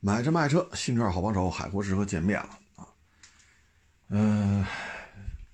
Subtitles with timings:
[0.00, 2.86] 买车卖车，新车好帮手，海阔试车见面了啊。
[4.08, 4.64] 嗯、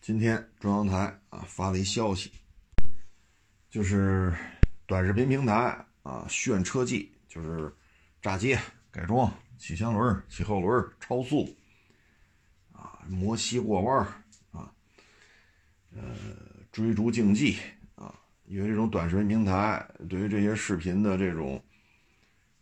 [0.01, 2.33] 今天中央台啊发了一消息，
[3.71, 4.35] 就是
[4.85, 7.75] 短视频平台啊炫车技，就是
[8.21, 8.61] 炸街、
[8.91, 11.57] 改装、起前轮、起后轮、超速
[12.73, 14.07] 啊、磨膝过弯
[14.51, 14.71] 啊，
[15.95, 16.03] 呃，
[16.71, 17.59] 追逐竞技
[17.95, 18.13] 啊，
[18.45, 21.65] 因为这种短视频平台对于这些视频的这种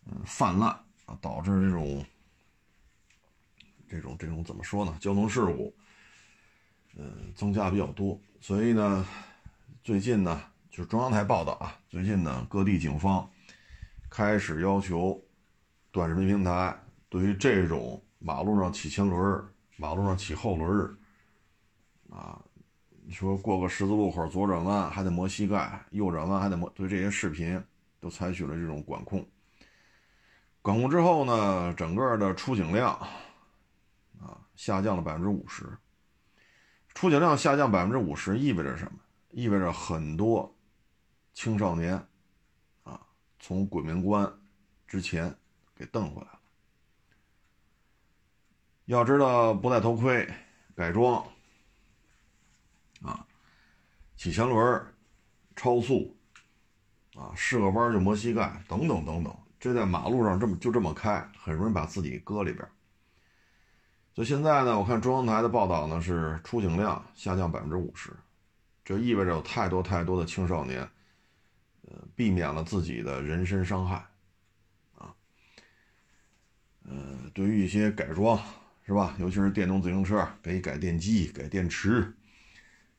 [0.04, 0.78] 嗯泛滥。
[1.20, 2.04] 导致这种
[3.88, 4.96] 这种这种怎么说呢？
[5.00, 5.74] 交通事故，
[6.96, 8.18] 嗯，增加比较多。
[8.40, 9.06] 所以呢，
[9.82, 13.28] 最近呢，就是中央台报道啊，最近呢，各地警方
[14.08, 15.20] 开始要求
[15.90, 16.78] 短视频平台
[17.08, 19.44] 对于这种马路上起前轮、
[19.76, 20.96] 马路上起后轮
[22.10, 22.40] 啊，
[23.04, 27.60] 你说过个十字路口左转弯还得磨膝盖，右转弯还得磨，对这些视频
[27.98, 29.26] 都采取了这种管控。
[30.62, 32.90] 管控之后呢，整个的出警量
[34.20, 35.66] 啊下降了百分之五十。
[36.92, 38.98] 出警量下降百分之五十意味着什么？
[39.30, 40.54] 意味着很多
[41.32, 41.94] 青少年
[42.82, 43.00] 啊
[43.38, 44.30] 从鬼门关
[44.86, 45.34] 之前
[45.74, 46.40] 给蹬回来了。
[48.86, 50.28] 要知道，不戴头盔、
[50.74, 51.24] 改装
[53.02, 53.24] 啊、
[54.16, 54.94] 起前轮、
[55.54, 56.14] 超速
[57.14, 59.34] 啊、试个弯就磨膝盖等等等等。
[59.60, 62.66] 这在马路上这么就这么开，很容易把自己搁里边。
[64.14, 68.10] 所以现在呢，我看中央台的报道呢是出警量下降百分之五十，
[68.82, 70.80] 这意味着有太多太多的青少年，
[71.82, 73.96] 呃，避免了自己的人身伤害，
[74.96, 75.14] 啊，
[76.84, 78.40] 呃，对于一些改装
[78.86, 82.12] 是吧，尤其是电动自行车，给改电机、改电池，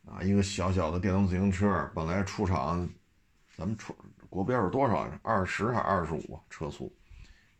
[0.05, 2.87] 啊，一个小小的电动自行车本来出厂，
[3.57, 3.95] 咱们出。
[4.31, 5.11] 国标是多少？
[5.23, 6.89] 二十还是二十五车速？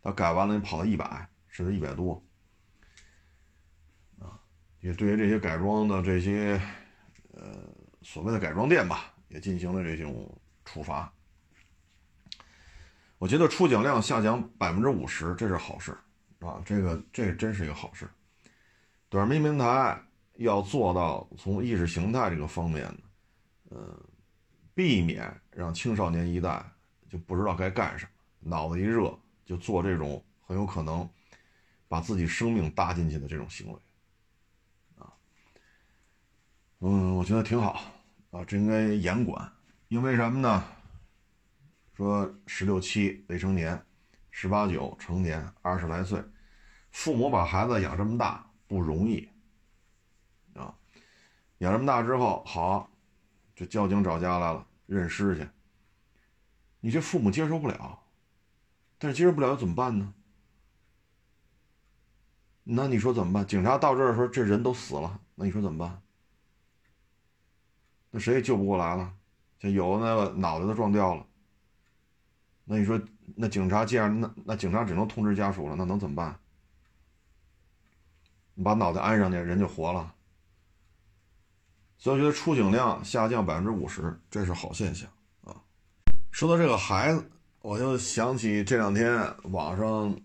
[0.02, 2.24] 它改完了，你跑到一百，甚至一百多，
[4.18, 4.40] 啊！
[4.80, 6.60] 也对于这些改装的这些，
[7.34, 7.68] 呃，
[8.02, 11.12] 所谓的改装店吧，也进行了这种处罚。
[13.18, 15.92] 我觉得出警量下降百分之五十，这是好事
[16.40, 16.62] 啊！
[16.66, 18.10] 这个这真是一个好事。
[19.10, 20.02] 短视频平台
[20.36, 22.88] 要做到从意识形态这个方面，
[23.68, 23.78] 呃。
[24.74, 26.64] 避免让青少年一代
[27.12, 28.12] 就不知道该干什么，
[28.50, 29.14] 脑子一热
[29.44, 31.08] 就做这种很有可能
[31.90, 33.80] 把自己生命搭进去的这种行为，
[34.98, 35.12] 啊，
[36.80, 37.82] 嗯，我觉得挺好
[38.32, 39.52] 啊，这应该严管，
[39.90, 40.64] 因为什么呢？
[41.94, 43.86] 说十六七未成年，
[44.30, 46.24] 十八九成年，二十来岁，
[46.92, 49.28] 父母把孩子养这么大不容易
[50.54, 50.74] 啊，
[51.58, 52.88] 养这么大之后好。
[53.54, 55.48] 这交警找家来了，认尸去。
[56.82, 58.00] 你这父母接受不了，
[58.98, 60.14] 但是接受不了怎么办呢？
[62.64, 63.46] 那你说怎么办？
[63.48, 66.02] 警察到这儿的时候，这人都死了，那你说怎么办？
[68.12, 69.14] 那谁也救不过来了，
[69.58, 71.26] 就有那个脑袋都撞掉了。
[72.66, 73.02] 那你说，
[73.36, 76.40] 那警察这样，那那警察只能通知家属了，那能怎么办？
[78.54, 80.14] 你把脑袋安上去，人就活了。
[81.98, 85.10] 所以我觉得出警量下降百分之五十，这是好现象。
[86.32, 87.30] 说到这个孩子，
[87.62, 89.22] 我就想起这两天
[89.52, 90.20] 网上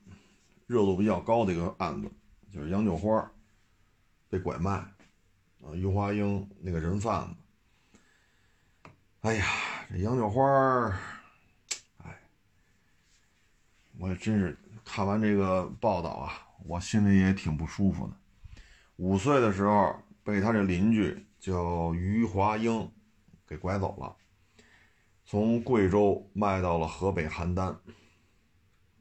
[0.67, 2.11] 热度比较高的一个案子，
[2.50, 3.31] 就是杨九花
[4.31, 8.91] 被拐卖啊，于华英那个人贩子。
[9.22, 9.47] 哎呀，
[9.91, 10.89] 这杨九花，
[11.99, 12.19] 哎，
[13.99, 16.33] 我真是看完这个报道啊，
[16.65, 18.15] 我心里也挺不舒服的。
[18.97, 19.94] 五岁的时候
[20.25, 21.23] 被他这邻居。
[21.38, 22.91] 叫于华英，
[23.47, 24.17] 给拐走了，
[25.26, 27.76] 从贵州卖到了河北邯郸。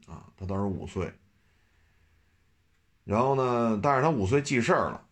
[0.06, 1.12] 啊，他当时五岁。
[3.04, 5.06] 然后呢，但是他五岁记事儿了，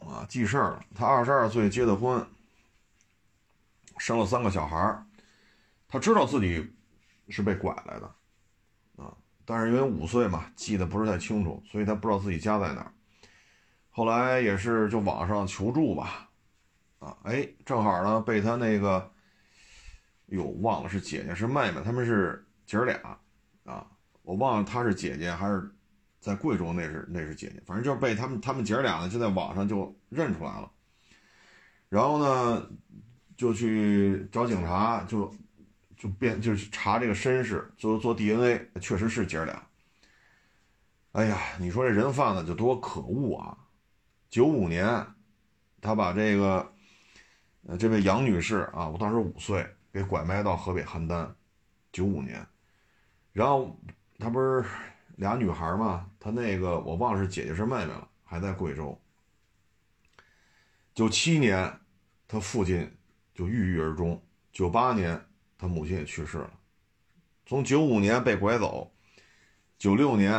[0.00, 0.84] 啊，记事儿了。
[0.94, 2.26] 他二十二岁结的婚，
[3.98, 5.06] 生了三个小孩。
[5.86, 6.72] 他知道自己
[7.28, 8.14] 是被拐来的，
[8.96, 12.92] 啊，但是因为五岁嘛，记得不是太清楚，所以他不知道自己家在哪儿。
[13.90, 16.30] 后来也是就网上求助吧，
[16.98, 19.11] 啊，哎，正好呢被他那个，
[20.32, 23.18] 哟，忘了是姐姐是妹妹，他们是姐儿俩，
[23.64, 23.86] 啊，
[24.22, 25.70] 我忘了她是姐姐还是
[26.20, 30.70] 在贵州那是那是姐姐，反正就是被他们他们姐儿俩呢就在网上就认出来了，
[31.88, 32.66] 然后呢
[33.36, 35.34] 就去找警察就
[35.96, 39.62] 就变就是查这个身世，做做 DNA，确实是姐儿俩。
[41.12, 43.58] 哎呀，你说这人贩子就多可恶啊！
[44.30, 45.06] 九五年，
[45.82, 46.72] 他把这个，
[47.66, 51.30] 呃，这位杨女士啊，我当时五岁，给拐卖到河北邯郸。
[51.92, 52.46] 九五年，
[53.32, 53.78] 然后
[54.18, 54.64] 他不是
[55.16, 58.98] 俩女孩嘛，他那个我忘了是姐姐是妹妹了，还在贵州。
[60.94, 61.80] 九七年，
[62.26, 62.90] 他父亲
[63.34, 64.22] 就郁郁而终。
[64.52, 65.22] 九八年，
[65.58, 66.50] 他母亲也去世了。
[67.44, 68.90] 从九五年被拐走，
[69.78, 70.32] 九六年，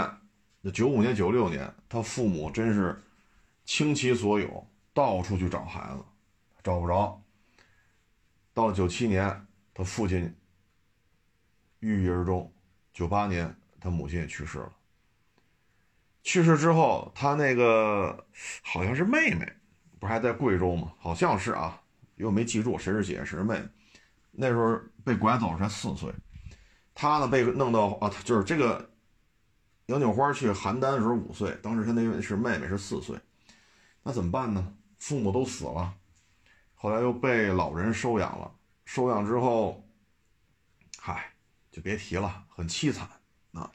[0.61, 2.99] 那九五年、九六年，他父母真是
[3.63, 6.03] 倾其所有，到处去找孩子，
[6.63, 7.22] 找不着。
[8.53, 10.35] 到了九七年，他父亲
[11.79, 12.53] 郁郁而终。
[12.93, 14.71] 九八年，他母亲也去世了。
[16.21, 18.25] 去世之后，他那个
[18.61, 19.51] 好像是妹妹。
[19.99, 20.91] 不是还在贵州吗？
[20.99, 21.81] 好像是啊，
[22.15, 23.63] 又没记住谁是姐谁是妹。
[24.31, 26.13] 那时候被拐走才四岁，
[26.93, 28.91] 他呢被弄到啊，就是这个
[29.85, 33.17] 杨九花去邯郸的时候五岁，当时他那是妹妹是四岁，
[34.03, 34.75] 那怎么办呢？
[34.99, 35.93] 父母都死了，
[36.83, 38.51] 后来又被老人收养了，
[38.83, 39.87] 收养之后，
[40.99, 41.31] 嗨，
[41.71, 43.07] 就别提了，很凄惨
[43.53, 43.71] 啊。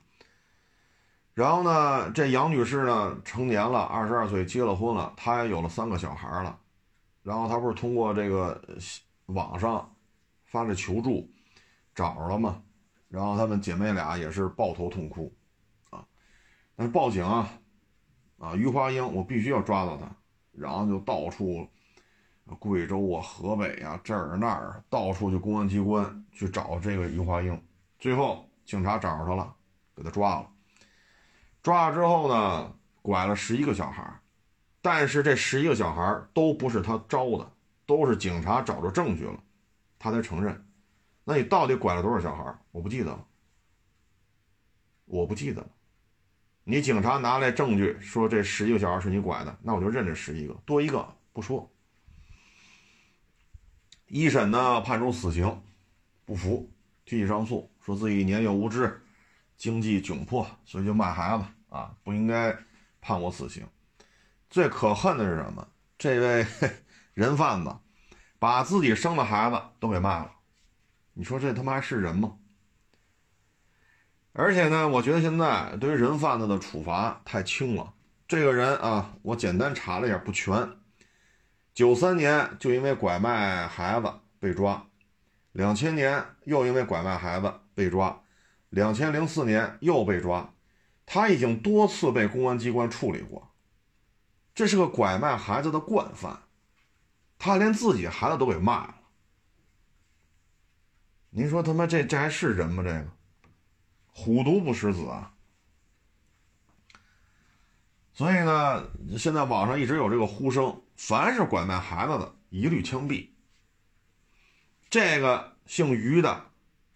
[1.33, 6.61] 然后呢，这杨女士呢成年了，二十二岁结了婚了，她也有了三个小孩了。
[7.23, 8.63] 然后她不是通过这个
[9.25, 9.91] 网上
[10.45, 11.33] 发着求助，
[11.95, 12.63] 找着了吗？
[13.09, 15.35] 然后她们姐妹俩也是抱头痛哭，
[15.89, 16.05] 啊，
[16.77, 17.51] 但是报警啊，
[18.37, 20.15] 啊，于华英，我必须要抓到他。
[20.53, 21.67] 然后就到处，
[22.57, 27.61] 贵州啊、河北啊这儿那儿，到处去公安机关去找这个于华英。
[27.99, 29.55] 最后警察找着他了，
[29.95, 30.51] 给他抓了。
[31.63, 34.21] 抓了之后呢，拐了十一个小孩，
[34.81, 37.53] 但是这十一个小孩都不是他招的，
[37.85, 39.39] 都是警察找着证据了，
[39.99, 40.65] 他才承认。
[41.25, 42.57] 那你到底拐了多少小孩？
[42.71, 43.27] 我不记得了，
[45.05, 45.69] 我不记得了。
[46.65, 51.71] 你警察拿来证据说这十一个小孩是你拐的，那我就认这十一个，多一个不说。
[54.09, 55.63] 一审呢判处死刑，
[56.25, 56.69] 不服，
[57.05, 59.01] 提起上诉，说自己年幼无知，
[59.57, 61.45] 经济窘迫，所以就卖孩子。
[61.69, 62.57] 啊，不应该
[62.99, 63.67] 判我死刑。
[64.49, 65.69] 最可恨的是什么？
[65.99, 66.47] 这位
[67.13, 67.77] 人贩子
[68.39, 70.33] 把自己生的孩子都给卖了。
[71.13, 72.39] 你说这他妈是人吗？
[74.33, 77.93] 而且呢，我觉得现在对于人贩子的处罚太轻了。
[78.27, 80.71] 这个人啊，我简单查了一下，不全。
[81.79, 84.85] 九三年就因为拐卖孩子被抓，
[85.53, 88.21] 两千年又因为拐卖孩子被抓，
[88.71, 90.53] 两千零四年又被抓。
[91.07, 93.49] 他已经多次被公安机关处理过，
[94.57, 96.43] 这是个拐卖孩子的惯犯，
[97.39, 98.97] 他连自己孩子都给卖了。
[101.31, 102.83] 您说他妈这这还是人吗？
[102.83, 103.07] 这个
[104.09, 105.33] 虎毒不食子啊！
[108.13, 108.85] 所以呢，
[109.17, 113.29] 现在网上一直有这个呼声，凡是拐卖孩子的，一律枪毙。
[114.91, 116.47] 这个姓于的，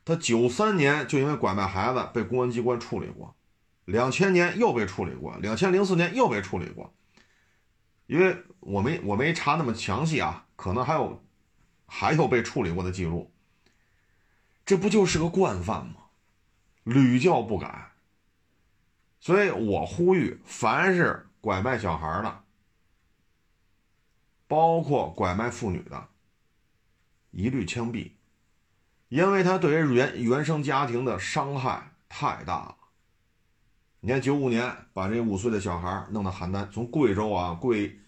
[0.05, 3.35] 他九三年就因为拐卖孩子被公安机关处理过。
[3.85, 6.93] 两千年又被处理过，两千零四年又被处理过，
[8.07, 11.25] 因为我没我没查那么详细啊，可能还有
[11.87, 13.33] 还有被处理过的记录。
[14.65, 15.95] 这不就是个惯犯吗？
[16.83, 17.93] 屡教不改。
[19.21, 22.42] 所以我呼吁，凡是拐卖小孩的，
[24.53, 26.09] 包括拐卖妇女的，
[27.31, 28.11] 一律枪毙，
[29.09, 32.77] 因为他对于原原生家庭的伤害太大了。
[34.01, 37.99] 你看，九五年把这五岁的小孩弄到邯郸，从贵州啊贵，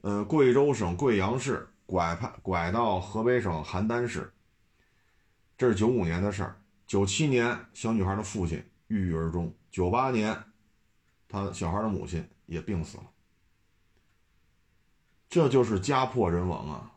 [0.00, 4.34] 呃贵州省贵阳市拐派拐到河北省邯郸市。
[5.56, 6.60] 这是九五年的事儿。
[6.88, 9.54] 九七年，小女孩的父亲郁郁而终。
[9.70, 10.36] 九八年，
[11.28, 13.04] 他小孩的母亲也病死了。
[15.32, 16.92] 这就是家破人亡啊！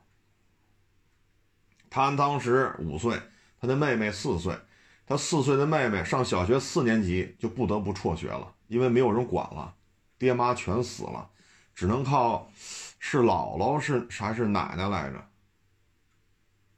[1.89, 3.18] 他当时五岁，
[3.62, 4.60] 他的妹妹四岁。
[5.06, 9.74] 他四岁的妹妹上小学四年级就不得不辍学了，因为没有人管了，
[10.18, 11.30] 爹妈全死了，
[11.74, 12.51] 只能靠
[13.00, 15.30] 是姥姥是还是奶奶来着，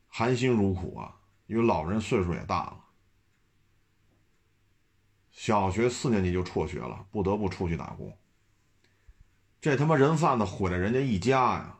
[0.10, 1.16] 含辛茹苦啊，
[1.48, 2.78] 因为老人岁数也大了，
[5.32, 8.16] 小学四年级就辍学了，不得不出去打工。
[9.68, 11.78] 这他妈人贩子毁了人家一家呀！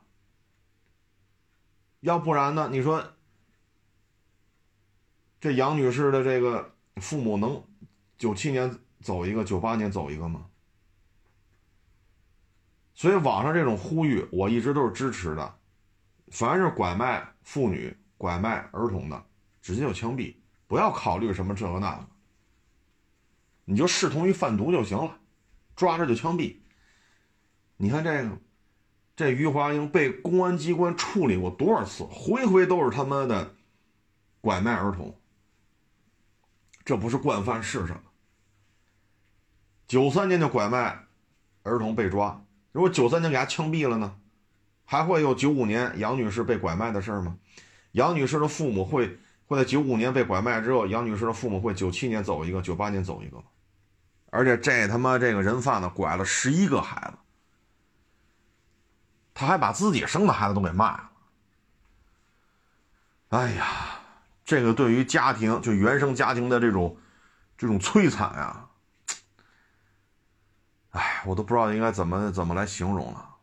[2.02, 2.68] 要不然呢？
[2.70, 3.14] 你说？
[5.40, 7.64] 这杨女士的这个父母能
[8.18, 10.48] 九七年走一个，九八年走一个吗？
[12.94, 15.58] 所以网上这种呼吁，我一直都是支持的。
[16.28, 19.26] 凡是拐卖妇女、拐卖儿童的，
[19.62, 20.36] 直接就枪毙，
[20.68, 22.08] 不要考虑什么这个那个，
[23.64, 25.18] 你就视同于贩毒就行了，
[25.74, 26.58] 抓着就枪毙。
[27.78, 28.38] 你看这个，
[29.16, 33.56] 这于华英被公安机关处理过多少次，回回都是他妈的
[34.42, 35.16] 拐卖儿童。
[36.84, 38.02] 这不是惯犯是什么？
[39.88, 41.06] 九三年就拐卖
[41.64, 44.18] 儿童被抓，如果九三年给他枪毙了呢，
[44.84, 47.38] 还会有九五年杨女士被拐卖的事吗？
[47.92, 53.44] 杨女士的父母会会在九五年被拐卖之后，杨女士的父母会九七年走一个，九八年走一个？
[54.30, 57.18] 而且这他妈这个人贩子拐了十一个孩子，
[59.40, 61.10] 他还把自己生的孩子都给卖了。
[63.30, 64.00] 哎呀，
[64.44, 66.98] 这个对于家庭就原生家庭的这种
[67.56, 68.66] 这种摧残呀，
[70.90, 73.36] 哎，我都不知道应该怎么怎么来形容了。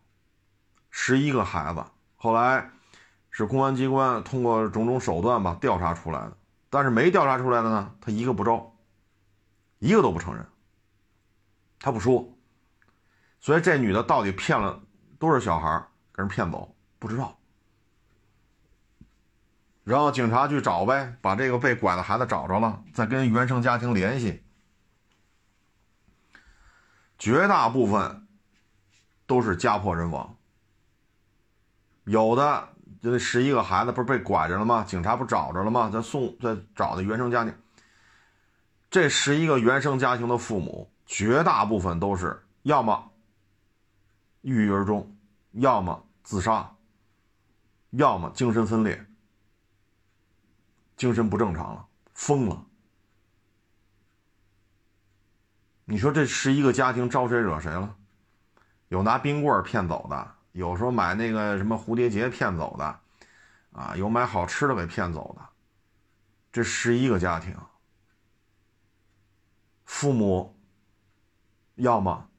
[0.90, 1.84] 十一个孩子，
[2.16, 2.68] 后来
[3.30, 6.36] 是公安机关通过种种手段吧调查出来的，
[6.70, 8.74] 但是没调查出来的呢，他一个不招，
[9.78, 10.44] 一个都不承认。
[11.78, 12.36] 他不说，
[13.38, 14.80] 所以这女的到底骗了
[15.24, 17.38] 都是小孩给人骗走，不知道。
[19.82, 24.42] 然后警察去找呗，把这个被拐的孩子找着了，再跟原生家庭联系。
[27.18, 28.26] 绝大部分
[29.26, 30.36] 都是家破人亡，
[32.04, 32.68] 有的
[33.00, 34.84] 就那十一个孩子不是被拐着了吗？
[34.86, 35.88] 警察不找着了吗？
[35.90, 37.54] 再送再找的原生家庭，
[38.90, 40.90] 这十一个原生家庭的父母。
[41.06, 43.10] 绝大部分都是要么
[44.40, 45.13] 郁郁而终，
[45.54, 46.76] 要么自杀，
[47.90, 49.06] 要么精神分裂，
[50.96, 52.66] 精神不正常了，疯了。
[55.84, 57.96] 你说这十一个家庭招谁惹谁了？
[58.88, 63.00] 有拿冰棍骗走的，有时候买那个什么蝴蝶结骗走的，
[63.72, 65.48] 啊，有买好吃的给骗走的。
[66.52, 67.56] 这十一个家庭，
[69.84, 70.52] 父母。
[71.76, 72.30] 要么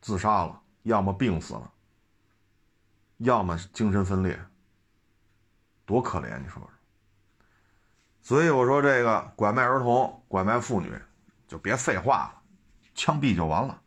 [0.00, 1.72] 自杀了，要么病死了，
[3.18, 4.38] 要么精神分裂，
[5.84, 6.38] 多可怜！
[6.40, 6.70] 你说说。
[8.22, 10.92] 所以我说这个拐卖儿童、拐卖妇女，
[11.46, 12.42] 就别废话了，
[12.94, 13.80] 枪毙就完了。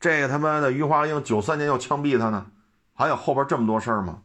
[0.00, 2.50] 这个他妈的于华英九三年又枪毙他呢，
[2.94, 4.22] 还有后边这么多事儿吗？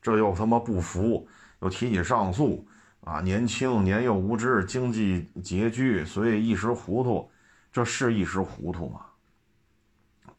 [0.00, 1.28] 这又他妈不服，
[1.60, 2.66] 又提起上诉
[3.00, 3.20] 啊！
[3.20, 7.30] 年轻、年幼、无知、经济拮据，所以一时糊涂。
[7.72, 9.06] 这是一时糊涂吗？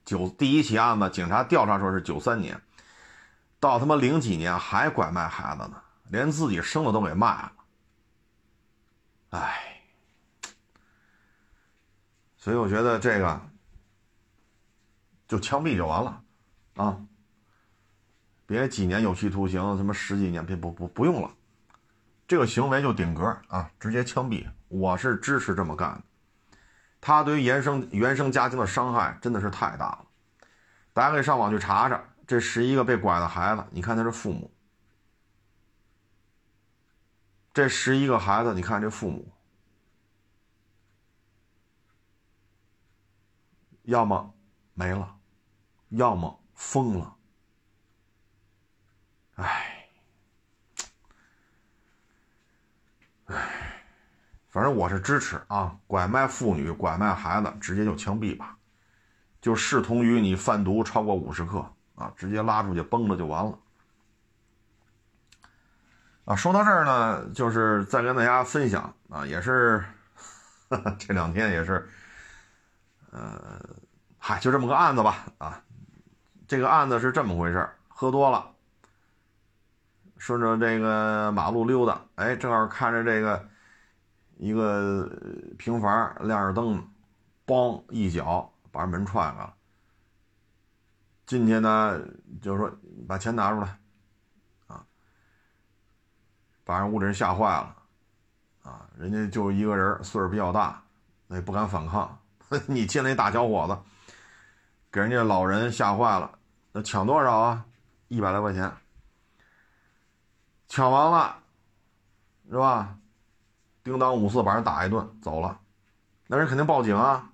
[0.06, 2.62] 九第一起案子，警察调查说是九三年，
[3.60, 7.52] 到他妈零几年还拐卖孩子呢，连自己生的都给卖了。
[9.30, 9.82] 哎，
[12.38, 13.42] 所以我觉得这个
[15.28, 16.22] 就枪毙就完了
[16.76, 17.00] 啊！
[18.46, 21.32] 别几年有期徒刑，他妈十几年，别不不不用了，
[22.28, 26.04] 这个行为就顶格啊，直接枪毙，我是支持这么干的。
[27.06, 30.08] 他对于原生原生家庭的伤害真的是太大了，
[30.94, 34.50] 大家可以上网去查查，这十一个被拐的孩子，你看他是父母，
[37.54, 39.34] 这十一个孩子，你看这父母，
[43.82, 44.34] 要么
[44.74, 45.18] 没了，
[45.90, 47.18] 要么疯了，
[49.36, 49.73] 哎，
[54.54, 58.56] 反正我是支持啊，拐卖妇女、拐卖孩子，直接就枪毙吧，
[59.42, 63.58] 就视同于你贩毒超过五十克啊，直接拉出去崩了就完了。
[66.26, 69.84] 啊，说到这儿呢，就是再跟大家分享啊，也是
[71.00, 71.90] 这两天也是，
[73.10, 73.60] 呃，
[74.20, 75.64] 嗨，就这么个案子吧啊，
[76.48, 78.52] 这个案子是这么回事喝多了，
[80.20, 83.50] 顺着这个马路溜达，哎，正好看着这个。
[84.44, 85.10] 一个
[85.58, 86.86] 平房亮着灯，
[87.48, 89.54] 梆一脚把门踹开了。
[91.26, 91.98] 进去呢，
[92.42, 92.70] 就说
[93.08, 93.80] 把钱拿出来，
[94.68, 94.86] 啊，
[96.66, 97.74] 把人屋里人吓坏了，
[98.64, 100.84] 啊，人家就一个人，岁数比较大，
[101.28, 102.20] 那也不敢反抗。
[102.68, 104.12] 你进来一大小伙子，
[104.92, 106.38] 给人家老人吓坏了。
[106.74, 107.66] 那抢多少啊？
[108.10, 108.70] 一百来块钱。
[110.68, 111.38] 抢完了，
[112.50, 112.98] 是吧？
[113.84, 115.60] 叮当五四把人打一顿走了，
[116.28, 117.30] 那人肯定报警啊！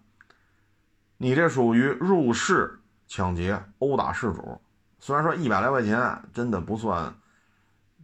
[1.17, 4.59] 你这属于入室抢劫、殴打事主。
[4.99, 7.13] 虽然说一百来块钱真的不算，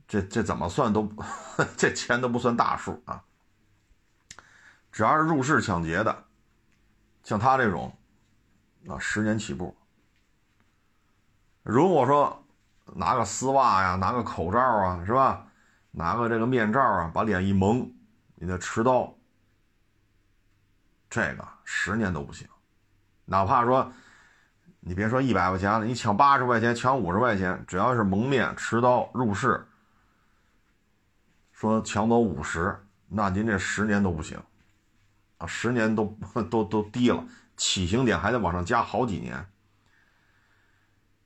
[0.07, 1.11] 这这怎么算都
[1.75, 3.23] 这钱都不算大数啊！
[4.91, 6.23] 只要是入室抢劫的，
[7.23, 7.97] 像他这种，
[8.87, 9.75] 啊，十年起步。
[11.63, 12.45] 如果说
[12.93, 15.47] 拿个丝袜呀，拿个口罩啊，是吧？
[15.91, 17.91] 拿个这个面罩啊，把脸一蒙。
[18.35, 19.13] 你的持刀，
[21.09, 22.47] 这个十年都不行，
[23.25, 23.91] 哪怕说，
[24.79, 29.65] 你别说一百块钱了，你抢八十块钱，抢五十块钱，只要是蒙面持刀入室，
[31.51, 32.77] 说抢走五十，
[33.07, 34.37] 那您这十年都不行，
[35.37, 36.05] 啊，十年都
[36.49, 37.25] 都都低了，
[37.55, 39.43] 起刑点还得往上加好几年。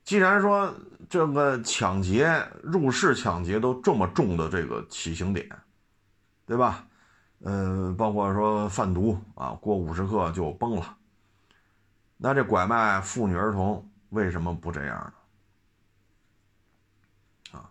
[0.04, 0.74] 既然说
[1.08, 5.48] 这个抢劫、入室抢劫都这么重的这个起刑点，
[6.46, 6.86] 对吧？
[7.42, 10.96] 嗯，包括说贩毒啊，过五十克就崩了。
[12.18, 15.12] 那这拐卖妇女儿童为什么不这样
[17.52, 17.58] 呢？
[17.58, 17.70] 啊，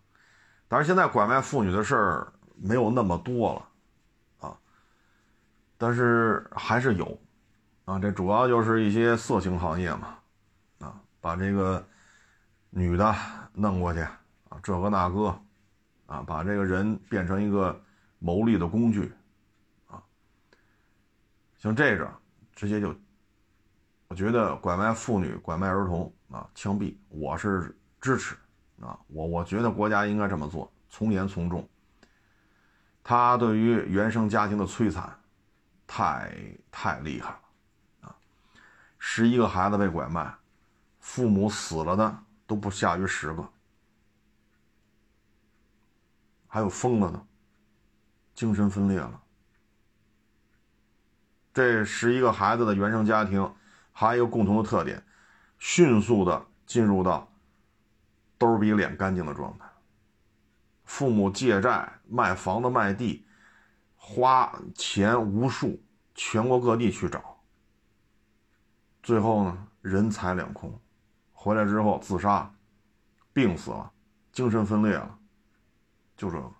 [0.67, 4.57] 当然现在拐卖妇女的事儿没有那么多了，啊，
[5.77, 7.15] 但是还是有，
[7.85, 10.17] 啊，这主要就是一些色情行业嘛，
[10.79, 11.85] 啊，把这个
[12.71, 13.15] 女的
[13.53, 15.39] 弄过去，啊，这个那个，
[16.07, 17.79] 啊，把这个人变成一个
[18.17, 19.13] 牟利的工具。
[21.59, 22.09] 像这个，
[22.53, 22.95] 直接就，
[24.07, 28.33] 我觉得拐卖妇女、拐卖儿童啊，枪毙，我是支持
[28.79, 28.97] 啊。
[29.07, 31.67] 我我觉得国家应该这么做，从严从重。
[33.03, 35.13] 他对于原生家庭的摧残，
[35.85, 36.33] 太
[36.71, 37.41] 太厉害了
[38.07, 38.15] 啊！
[38.97, 40.33] 十一个孩子被拐卖，
[40.99, 43.49] 父母死了的都不下于十个，
[46.47, 47.21] 还有疯了的，
[48.33, 49.21] 精神分裂了。
[51.53, 53.53] 这十一个孩子的原生家庭，
[53.91, 55.03] 还有共同的特点，
[55.57, 57.31] 迅速的进入到
[58.37, 59.65] 兜比脸干净的状态。
[60.85, 63.25] 父母借债、卖房子、卖地，
[63.95, 65.83] 花钱无数，
[66.15, 67.43] 全国各地去找。
[69.03, 70.79] 最后呢，人财两空，
[71.33, 72.51] 回来之后自杀，
[73.33, 73.91] 病死了，
[74.31, 75.19] 精神分裂了，
[76.15, 76.51] 就这个，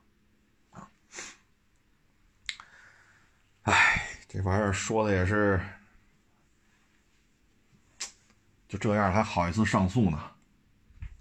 [3.63, 4.08] 唉。
[4.31, 5.59] 这玩意儿说的也是，
[8.67, 10.21] 就这样还好意思上诉呢？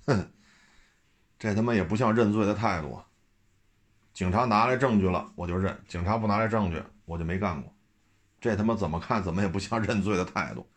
[0.04, 0.30] 哼，
[1.38, 3.00] 这他妈也不像认罪的态度。
[4.12, 7.72] 警察拿来证据了，我就认；警察不拿来证据，我就没干过。
[8.42, 10.68] 这他妈怎么看怎么也不像认罪的态度。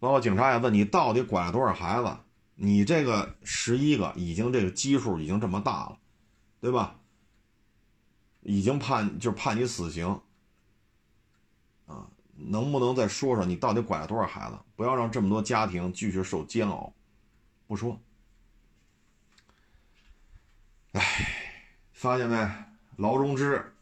[0.00, 2.16] 包括警察也问你到底拐了多少孩子？
[2.56, 5.98] 你这个十一个已经这个基数已经这么大了，
[6.60, 6.99] 对吧？
[8.42, 10.20] 已经判就判你死刑，
[11.86, 14.58] 啊，能不能再说说你到底拐了多少孩子？
[14.76, 16.92] 不要让这么多家庭继续受煎熬。
[17.66, 18.00] 不说，
[20.92, 21.02] 哎，
[21.92, 22.50] 发现没？
[22.96, 23.74] 劳荣枝，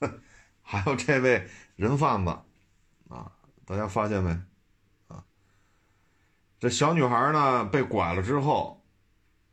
[0.62, 2.30] 还有这位人贩子，
[3.08, 3.32] 啊，
[3.64, 4.30] 大家发现没？
[5.08, 5.24] 啊，
[6.58, 8.79] 这小女孩呢被拐了之后。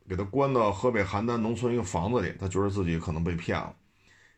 [0.08, 3.76] 给他关到河北邯郸农村一个房子里，他觉得自己可能被骗了，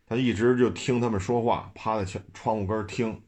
[0.05, 3.23] 他一直就听他们说话，趴在窗窗户根听。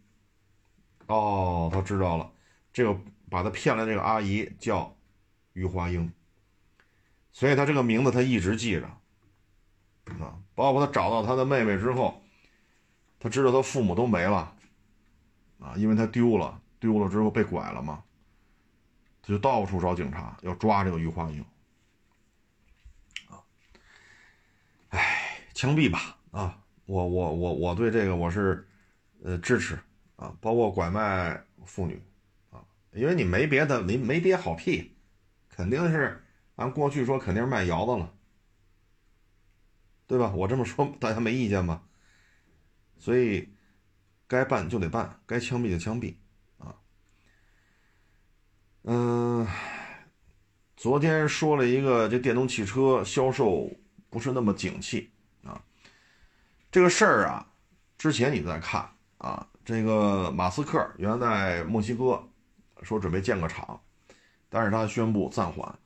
[1.07, 2.33] 哦，他知道了，
[2.73, 2.99] 这个
[3.31, 4.97] 把他骗来这个阿姨叫
[5.53, 6.13] 于华英，
[7.33, 8.87] 所以他这个名字他一直记着。
[10.21, 12.21] 啊，包括他找到他的妹妹之后，
[13.21, 14.53] 他知道他父母都没了，
[15.61, 18.03] 啊，因为他丢了，丢了之后被拐了嘛，
[19.23, 21.45] 他就到处找警察要抓这个于华英。
[24.89, 26.19] 哎，枪毙吧！
[26.31, 28.67] 啊，我我我我对这个我是，
[29.23, 29.79] 呃，支持
[30.17, 32.03] 啊，包括拐卖妇女
[32.51, 34.97] 啊，因为你没别的，没没别好屁，
[35.49, 36.25] 肯定是
[36.57, 38.15] 按过去说肯定是卖窑子了，
[40.07, 40.33] 对吧？
[40.35, 41.85] 我这么说大家没意见吧？
[42.99, 43.53] 所以
[44.27, 46.17] 该办就得办，该枪毙就枪毙
[46.59, 46.75] 啊。
[48.85, 49.47] 嗯，
[50.77, 53.71] 昨天说了一个这电动汽车销售。
[54.11, 55.11] 不是那么景气，
[56.73, 57.47] 这个事儿啊，
[57.99, 62.27] 之前你在看啊，这个马斯克原来在墨西哥
[62.81, 63.79] 说准备建个厂，
[64.49, 65.79] 但是他宣布暂缓。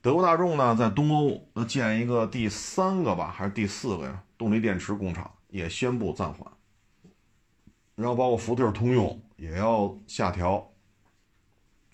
[0.00, 4.24] 德国大众呢，在东欧建一个第三个吧，还是第四个呀？
[4.38, 6.50] 动力电池工厂也宣布暂缓。
[7.94, 10.72] 然后包括福特、通用也要下调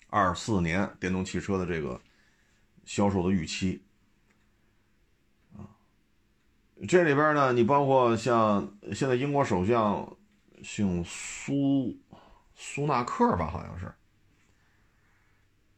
[0.09, 1.99] 二四年电动汽车的这个
[2.85, 3.83] 销售的预期。
[6.87, 10.15] 这里边呢，你包括像现在英国首相
[10.61, 11.97] 姓苏
[12.53, 13.87] 苏纳克吧，好像是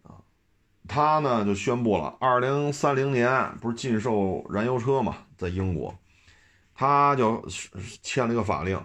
[0.04, 0.20] 啊，
[0.90, 5.98] 他呢就宣布了，二零三零年不是禁售燃油车嘛，在英国，
[6.76, 7.48] 他就
[8.02, 8.78] 签了一个法令，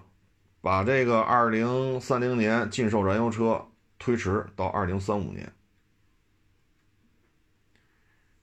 [0.61, 3.67] 把这个二零三零年禁售燃油车
[3.99, 5.53] 推迟到二零三五年，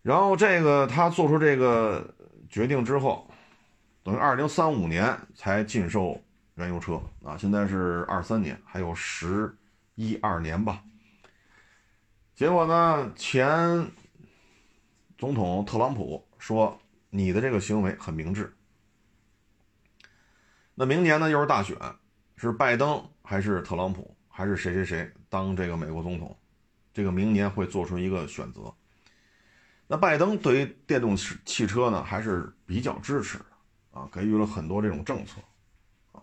[0.01, 2.13] 然后这个他做出这个
[2.49, 3.25] 决定之后。
[4.03, 6.19] 等于二零三五年才禁售
[6.55, 7.37] 燃油车啊！
[7.37, 9.55] 现在是二三年，还有十
[9.95, 10.83] 一二年吧。
[12.33, 13.87] 结果呢，前
[15.17, 16.79] 总统特朗普说
[17.11, 18.51] ：“你的这个行为很明智。”
[20.73, 21.77] 那明年呢又是大选，
[22.35, 26.35] 是拜登还是特朗普，还是谁谁谁当这个美国总统，
[26.91, 28.73] 这个明年会做出一个选择。
[29.85, 33.37] 那拜登对于电动汽车呢，还是比较支持
[33.91, 35.41] 啊，给予了很多这种政策
[36.12, 36.21] 啊。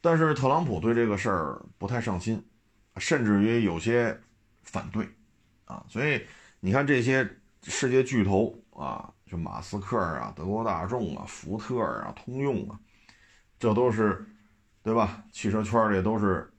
[0.00, 2.44] 但是特朗普对这个事儿不太上心，
[2.96, 4.18] 甚至于有些
[4.62, 5.08] 反对
[5.64, 5.84] 啊。
[5.88, 6.26] 所以
[6.60, 7.28] 你看这些
[7.62, 12.78] 世界巨头啊，就马斯克啊、德国大众啊、福特啊、通用啊，
[13.58, 14.26] 这都是
[14.82, 15.24] 对吧？
[15.30, 16.52] 汽车圈里都是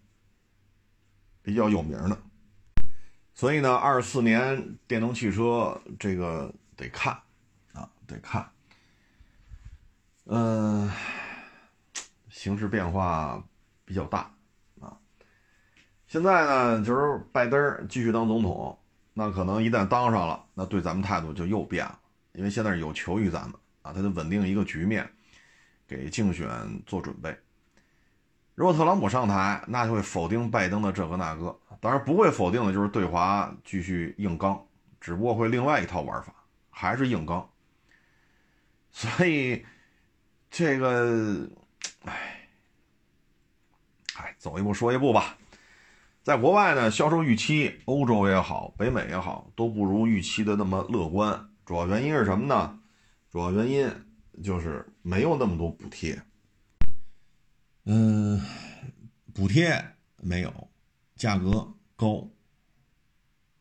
[1.41, 2.17] 比较有名的。
[3.34, 7.13] 所以呢，二四年电动汽车这个得看
[7.73, 8.49] 啊，得看。
[10.25, 10.91] 嗯，
[12.29, 13.43] 形势变化
[13.83, 14.31] 比较大
[14.81, 14.97] 啊。
[16.07, 18.77] 现在呢，就是拜登继续当总统，
[19.13, 21.99] 那可能一旦当上了，那对咱们态度就又变了，
[22.33, 25.07] 因为现在有求于咱们啊，他得稳定一个局面，
[25.88, 26.49] 给竞选
[26.85, 27.38] 做准备。
[28.55, 31.59] 如果特朗普上台，那就会否定拜登的这个那个。
[31.81, 34.65] 当然不会否定的，就是对华继续硬刚，
[34.99, 36.33] 只不过会另外一套玩法，
[36.69, 37.47] 还是硬刚。
[38.91, 39.65] 所以
[40.58, 41.50] 这个，
[42.06, 42.48] 哎，
[44.15, 45.38] 哎，走一步说一步吧。
[46.24, 51.50] 在国外呢，销售预期，欧洲也好，北美也好，都不如预期的那么乐观。
[51.65, 52.80] 主要原因是什么呢？
[53.30, 53.91] 主要原因
[54.41, 56.24] 就是没有那么多补贴。
[57.84, 58.41] 嗯，
[59.34, 59.86] 补贴
[60.22, 60.70] 没有，
[61.18, 62.30] 价格高，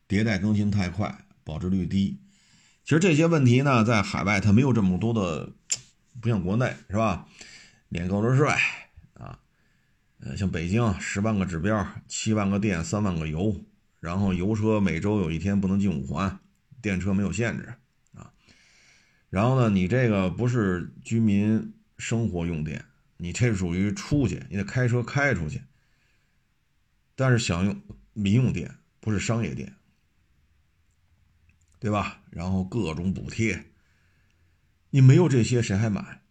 [0.07, 2.21] 迭代更新太快，保值率低。
[2.85, 5.51] 其实这些问题呢，在海外它没有这么多的，
[6.21, 7.29] 不像国内是吧？
[7.89, 8.49] 免购置税
[9.15, 9.39] 啊，
[10.21, 13.65] 呃，像北京十万个指标，七万个电，三万个油，
[14.01, 16.41] 然后油车每周有一天不能进五环，
[16.81, 17.75] 电车没有限制
[18.15, 18.33] 啊。
[19.31, 22.85] 然后呢，你这个不是居民生活用电。
[23.17, 25.63] 你这属于出去，你得开车开出去。
[27.15, 27.81] 但是想用
[28.13, 29.73] 民用电，不是商业电，
[31.79, 32.21] 对吧？
[32.31, 33.65] 然后各种补贴，
[34.95, 36.23] 你没有这些谁还买？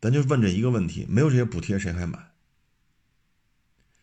[0.00, 2.32] 咱就问这一个问题：没有这些补贴谁还买？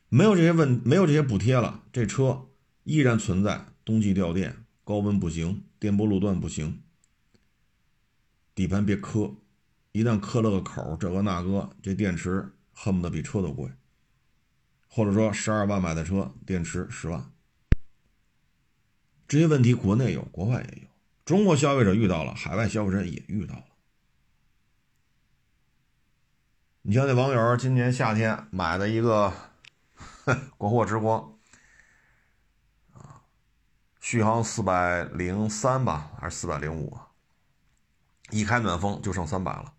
[0.10, 2.49] 没有这些问，没有这些补贴了，这车
[2.84, 6.84] 依然存在冬季掉电、高温不行、颠簸路段不行、
[8.54, 9.34] 底盘别磕。
[9.91, 13.71] 一旦磕了个口，这个那个，这电池恨不得比车都贵。
[14.88, 17.32] 或者说，十二万买的车，电池十万，
[19.28, 20.92] 这些问题国内有，国外也有。
[21.25, 23.63] 中国消费者遇到了，海外消费者也遇到了。
[26.81, 29.33] 你像那网友今年夏天买的一个
[30.57, 31.33] 国货之光，
[32.91, 33.23] 啊，
[34.01, 36.99] 续航四百零三吧，还是四百零五？
[38.31, 39.73] 一开暖风就剩三百了。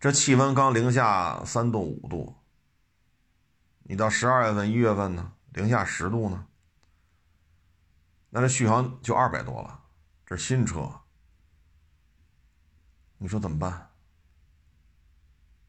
[0.00, 2.34] 这气温刚零下三度五度，
[3.84, 6.46] 你到十二月份一月份呢，零下十度呢，
[8.30, 9.77] 那这续航就二百多了。
[10.28, 10.92] 这是新车，
[13.16, 13.88] 你说怎么办？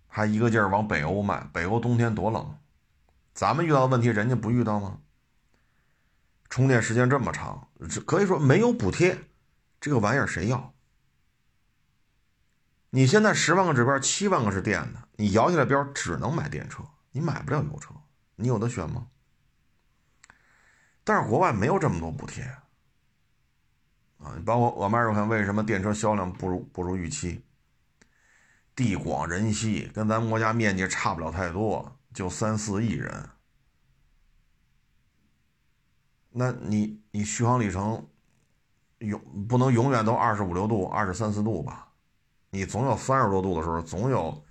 [0.05, 2.59] 还一个劲儿往北欧卖，北欧冬天多冷，
[3.33, 4.99] 咱们遇到的问题人家不遇到吗？
[6.49, 9.29] 充电时间这么长，这可以说没有补贴，
[9.79, 10.73] 这个玩意儿谁要？
[12.89, 17.95] 你现在十万个指标，七万个是电的，你摇下来标只能买电车，你买不了油车，
[18.35, 19.07] 你有的选吗？
[21.05, 22.43] 但是国外没有这么多补贴
[24.19, 24.33] 啊！
[24.35, 27.43] 你包括我们看，为什么电车销量不如不如预期？
[28.75, 33.29] 地广人稀，跟咱们国家面积差不了太多，就三四亿人，
[36.29, 38.07] 那你你续航里程
[38.99, 41.91] 永不能永远都二十五六度、二十三四度吧？
[42.49, 44.45] 你总有三十多度的时候，总有，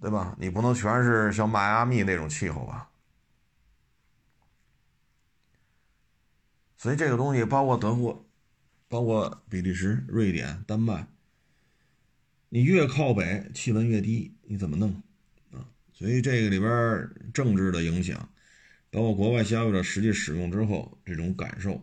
[0.00, 0.34] 对吧？
[0.38, 2.88] 你不能全是像迈阿密那种气候吧？
[6.76, 8.24] 所以这个东西，包括德国，
[8.92, 11.06] 包括比利时、瑞典、丹麦，
[12.50, 15.02] 你越靠北，气温越低，你怎么弄
[15.50, 15.64] 啊？
[15.94, 18.28] 所以这个里边政治的影响，
[18.90, 21.82] 包括国外消费者实际使用之后这种感受，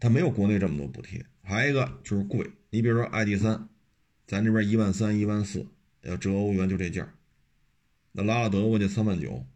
[0.00, 1.24] 它没有国内这么多补贴。
[1.44, 3.68] 还有一个就是贵，你比如说 ID 三。
[4.26, 5.64] 咱这边一万三、一万四，
[6.02, 7.14] 要折欧元就这价
[8.10, 9.46] 那拉到德国就三万九。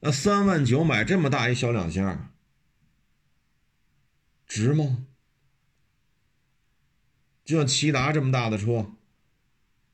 [0.00, 2.34] 那三万九买这么大一小两厢，
[4.46, 5.06] 值吗？
[7.46, 8.90] 就像骐达这么大的车，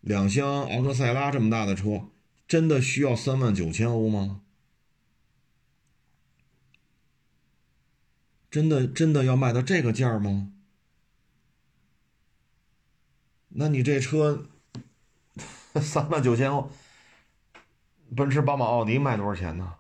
[0.00, 2.08] 两厢昂克赛拉这么大的车，
[2.48, 4.40] 真的需要三万九千欧吗？
[8.50, 10.50] 真的真的要卖到这个价吗？
[13.50, 14.46] 那你这车，
[15.74, 16.70] 三万九千欧，
[18.16, 19.74] 奔驰、宝马、奥迪卖多少钱呢？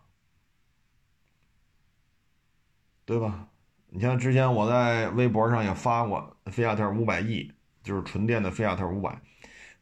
[3.06, 3.48] 对吧？
[3.88, 7.52] 你像之前我在微博上也发过，菲亚特五百 E，
[7.82, 9.20] 就是纯电的菲亚特五百，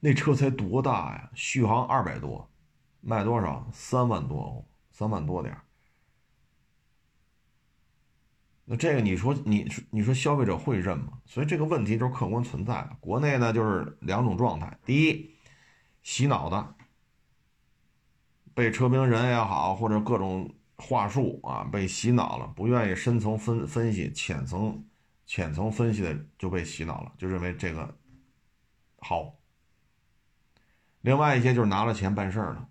[0.01, 1.31] 那车才多大呀？
[1.35, 2.51] 续航二百多，
[3.01, 3.69] 卖多少？
[3.73, 5.57] 三万多，三万多点
[8.65, 11.21] 那这个你说你你说消费者会认吗？
[11.27, 12.97] 所以这个问题就是客观存在的。
[13.01, 15.31] 国内呢就是两种状态：第一，
[16.03, 16.75] 洗脑的，
[18.55, 24.85] 被车评人也好，或者各种话术啊被洗脑了，不愿意深层分分析、浅层
[25.31, 27.97] 浅层分析的就被洗脑了，就认为这个
[28.99, 29.39] 好。
[31.03, 32.67] 另外一些就是拿了钱办事儿的。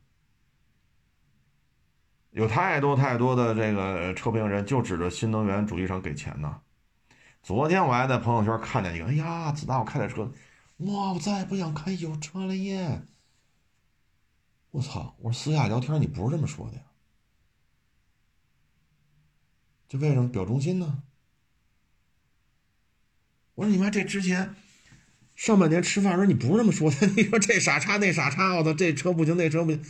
[2.31, 6.59] 有太多太多的这个车评人就指着新能源主机厂给钱呢。
[7.41, 10.29] 昨天我还在朋友圈看见一个，哎呀，子大我开的车，
[10.79, 13.03] 哇，我再也不想开油车了耶！
[14.71, 15.15] 我操！
[15.19, 16.83] 我说私下聊天你不是这么说的呀？
[19.87, 21.03] 这为什么表忠心呢？
[23.59, 24.55] 我说你妈这之前
[25.35, 27.07] 上半年吃饭时候你不是这么说的？
[27.17, 29.83] 你说这傻叉那傻叉，我操，这车不行那车不行。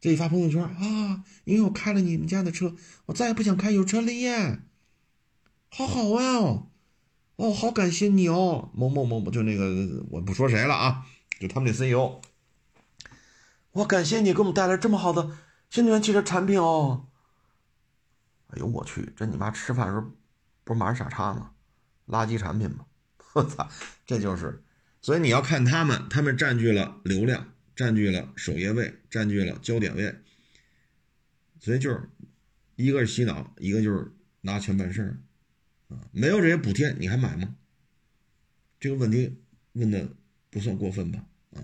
[0.00, 2.74] 这一发朋友圈啊，因为我开了你们家的车，
[3.04, 4.60] 我再也不想开油车了耶！
[5.68, 6.64] 好好啊，
[7.36, 11.04] 哦，好感谢你哦，某某某某，就那个我不说谁了啊，
[11.38, 12.22] 就他们那 CEO，
[13.72, 15.36] 我感谢你给我们带来这么好的
[15.68, 17.08] 新能源汽车产品哦。
[18.46, 20.06] 哎呦我去，这你妈吃饭时候
[20.64, 21.50] 不是马上傻叉吗？
[22.08, 22.86] 垃圾产品吗？
[23.34, 23.70] 我操，
[24.06, 24.62] 这就是，
[25.00, 27.52] 所以你要看他们，他们占据了流量。
[27.76, 30.12] 占据了首页位，占据了焦点位，
[31.60, 32.10] 所以就是
[32.74, 35.16] 一个是洗脑，一个就是拿钱办事儿
[35.86, 36.02] 啊！
[36.10, 37.54] 没有这些补贴，你还买吗？
[38.80, 39.40] 这个问题
[39.74, 40.08] 问的
[40.50, 41.24] 不算过分吧？
[41.54, 41.62] 啊，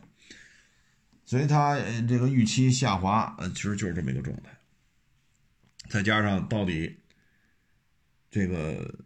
[1.24, 4.56] 所以他这个预期下滑，呃，其实就是这么一个状态。
[5.88, 7.00] 再加上到底
[8.30, 9.04] 这个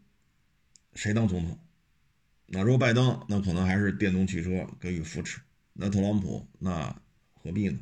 [0.99, 1.57] 谁当总统？
[2.47, 5.41] 那如果拜登，那可能还是电动汽车给予扶持。
[5.75, 7.01] 那特朗普那
[7.35, 7.79] 何必呢？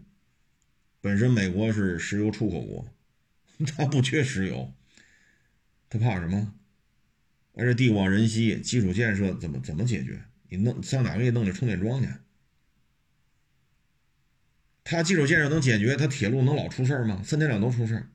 [1.01, 2.87] 本身美国是石油出口国，
[3.75, 4.71] 他不缺石油，
[5.89, 6.53] 他怕什么？
[7.55, 10.23] 而且地广人稀，基础建设怎么怎么解决？
[10.51, 12.09] 你弄上哪给你弄点充电桩去？
[14.85, 17.23] 他基础建设能解决，他铁路能老出事吗？
[17.25, 18.11] 三天两头出事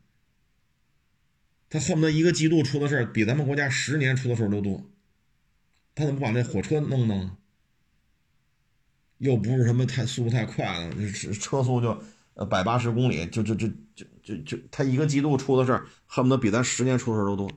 [1.71, 4.91] 他恨不得一个季度出的事比咱们国家十年出的事都多，
[5.95, 7.37] 他怎么不把那火车弄弄？
[9.19, 12.03] 又不是什么太速度太快了，车车速就
[12.33, 17.49] 呃百八十公里，就就就就就就他一个季度出的事儿，恨不得比咱十年出的事儿都多。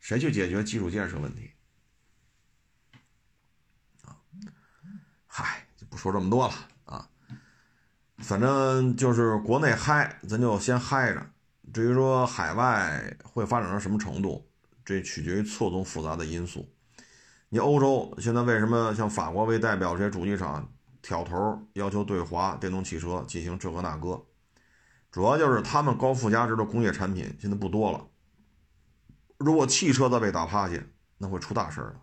[0.00, 1.50] 谁去解决基础建设问题？
[4.04, 4.20] 啊，
[5.26, 7.08] 嗨，就不说这么多了啊。
[8.18, 11.30] 反正就是国内嗨，咱就先嗨着。
[11.78, 14.44] 至于说海外会发展到什么程度，
[14.84, 16.68] 这取决于错综复杂的因素。
[17.50, 20.68] 你欧洲现在为什么像法国为代表这些主机厂
[21.00, 24.20] 挑头要求对华电动汽车进行这个那个？
[25.12, 28.04] 主要就是他们高附加值的工业产品现在不多了。
[29.36, 30.82] 如果汽车再被打趴下，
[31.16, 32.02] 那会出大事了。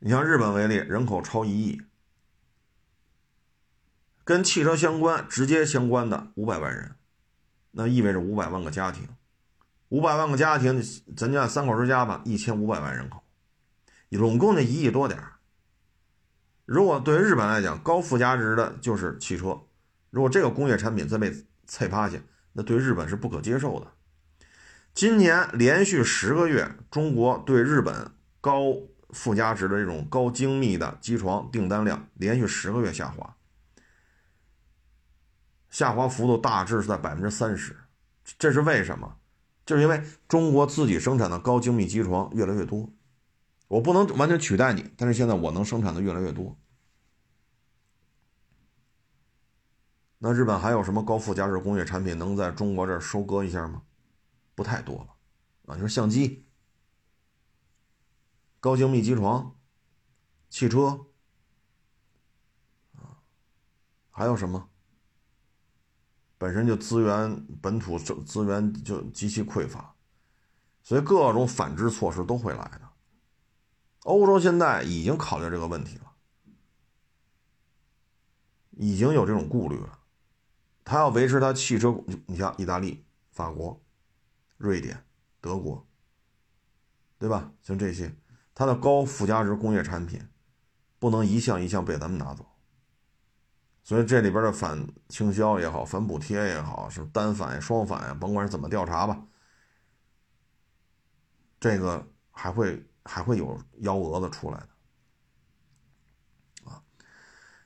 [0.00, 1.80] 你像日本为例，人口超一亿，
[4.30, 6.94] 跟汽车相关、直接相关的五百万人，
[7.72, 9.08] 那意味着五百万个家庭。
[9.88, 10.80] 五百万个家庭，
[11.16, 13.24] 咱就按三口之家吧，一千五百万人口，
[14.12, 15.20] 总共就一亿多点
[16.64, 19.62] 如果对日本来讲，高附加值的就是汽车，
[20.10, 21.34] 如果这个工业产品再被
[21.66, 22.16] 踩趴下，
[22.52, 23.88] 那对日本是不可接受的。
[24.94, 28.76] 今年连续十个月，中国对日本高
[29.10, 33.34] 附加值的这种高精密的机床订单量连续十个月下滑，
[35.70, 37.76] 下滑幅度大致是在百分之三十，
[38.38, 39.16] 这是为什么？
[39.64, 42.92] 就是因为中国自己生产的高精密机床越来越多，
[43.68, 46.58] 我不能完全取代你，但是现在我能生产的越来越多。
[50.18, 53.82] 那日本还有什么高附加值工业产品能在中国这儿收割一下吗？
[54.54, 55.14] 不太多了
[55.66, 55.74] 啊！
[55.74, 56.44] 你说相机、
[58.58, 59.56] 高精密机床、
[60.50, 61.06] 汽车
[62.96, 63.22] 啊，
[64.10, 64.69] 还有什么？
[66.40, 69.94] 本身就资源本土资源就极其匮乏，
[70.82, 72.80] 所以各种反制措施都会来的。
[74.04, 76.12] 欧洲现在已经考虑这个问题了，
[78.70, 79.98] 已经有这种顾虑了。
[80.82, 83.78] 他要维持他汽车，你像意大利、法国、
[84.56, 85.04] 瑞典、
[85.42, 85.86] 德国，
[87.18, 87.52] 对吧？
[87.60, 88.16] 像这些，
[88.54, 90.26] 它的高附加值工业产品，
[90.98, 92.46] 不能一项一项被咱们拿走。
[93.82, 99.20] 所以这里边的反倾销也好，反补贴也好，是单反呀、双反呀，甭管是怎么调查吧，
[101.58, 104.68] 这个还会还会有幺蛾子出来的
[106.70, 106.80] 啊！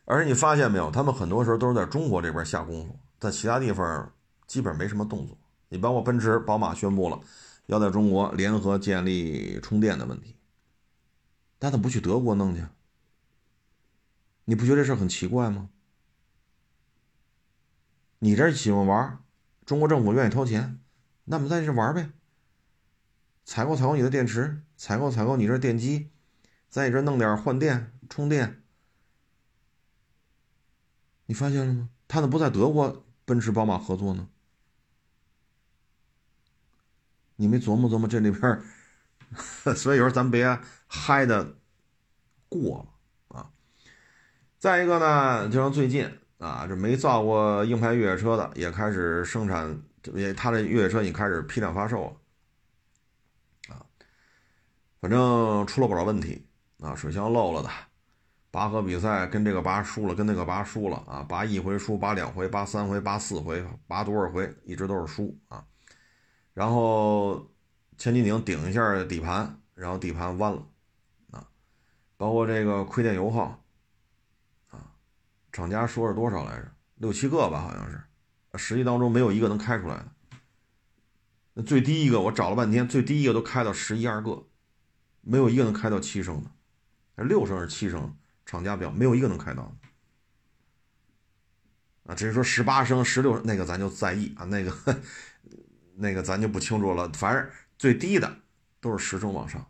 [0.06, 4.10] 而且你发现没有，他们很多时候都是在中国这边下功夫，在其他地方
[4.46, 5.36] 基本没什么动作。
[5.68, 7.20] 你包括奔驰、宝马宣布了
[7.66, 10.36] 要在中国联合建立充电的问题，
[11.58, 12.64] 但他不去德国弄去？
[14.44, 15.68] 你不觉得这事很奇怪吗？
[18.24, 19.22] 你这喜欢玩，
[19.66, 20.80] 中国政府愿意掏钱，
[21.24, 22.08] 那么在这玩呗。
[23.44, 26.08] 采购采购你的电池，采购采购你这电机，
[26.70, 28.62] 在你这弄点换电充电。
[31.26, 31.90] 你发现了吗？
[32.08, 34.26] 他怎么不在德国奔驰宝马合作呢？
[37.36, 38.62] 你没琢磨琢磨这里边？
[39.76, 41.58] 所以有时候咱别嗨的
[42.48, 42.88] 过
[43.28, 43.50] 了啊。
[44.58, 46.20] 再一个呢，就像最近。
[46.44, 53.74] 啊，这没造过硬派越野车的也开始生产，也他这越野车已开始批量发售了。
[53.74, 53.80] 啊，
[55.00, 56.46] 反正出了不少问题
[56.80, 57.70] 啊，水箱漏了的，
[58.50, 65.64] 拔河比赛跟这个拔输了，跟那个拔输了啊，拔一回输，拔两回，拔三回，拔四回，拔多少回一直都是输啊。
[66.52, 67.50] 然后
[67.96, 70.62] 前几顶顶一下底盘，然后底盘弯了
[71.30, 71.48] 啊，
[72.18, 73.63] 包括这个亏电油耗。
[75.54, 76.68] 厂家说是多少来着？
[76.96, 78.02] 六七个吧，好像是。
[78.56, 80.08] 实际当中没有一个能开出来的。
[81.52, 84.48] 那最低一个我找了半天，最低一个都开到十一二个，
[85.20, 86.50] 没有一个能开到七升的。
[87.22, 89.76] 六升是七升，厂家表没有一个能开到的。
[92.06, 95.00] 啊，只是说十八升、十六那个咱就在意啊，那个
[95.94, 97.08] 那个咱就不清楚了。
[97.12, 98.38] 反正最低的
[98.80, 99.64] 都是十升往上，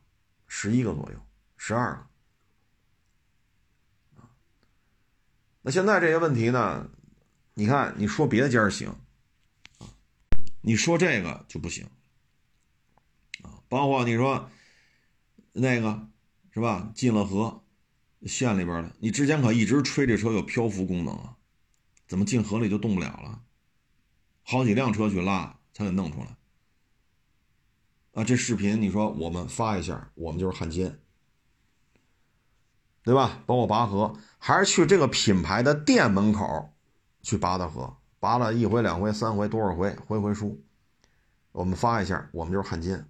[0.48, 1.18] 十一个左右，
[1.58, 2.06] 十二个。
[5.66, 6.90] 那现在这些问题呢？
[7.54, 8.90] 你看，你说别的家行，
[9.78, 9.88] 啊，
[10.60, 11.88] 你说这个就不行，
[13.42, 14.50] 啊，包括你说
[15.52, 16.06] 那个
[16.52, 16.92] 是吧？
[16.94, 17.64] 进了河，
[18.26, 21.38] 县里边的，你之前可一直吹这车有漂浮功能啊，
[22.06, 23.40] 怎么进河里就动不了了？
[24.42, 26.36] 好几辆车去拉才给弄出来。
[28.12, 31.00] 啊，这视频你说我们发一下，我们就是汉奸。
[33.02, 33.42] 对吧？
[33.44, 36.70] 包括拔河，还是去这个品牌的店门口
[37.22, 40.62] 去拔的河，拔了一回、两回、三回，多少回，回回输。
[41.52, 43.08] 我们发一下，我们就是汉奸，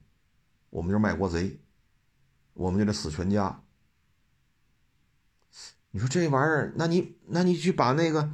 [0.71, 1.59] 我们就是卖国贼，
[2.53, 3.61] 我们就得死全家。
[5.91, 8.31] 你说这玩意儿，那你那你去把那个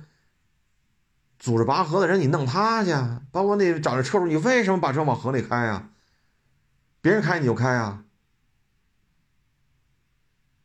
[1.39, 2.93] 组织拔河的人，你弄他去，
[3.33, 5.89] 包括那找那车主，你为什么把车往河里开呀？
[7.01, 8.05] 别人开你就开呀？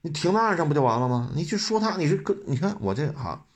[0.05, 1.31] 你停在岸上不就完了吗？
[1.33, 3.47] 你去说他，你是个，你看我这哈，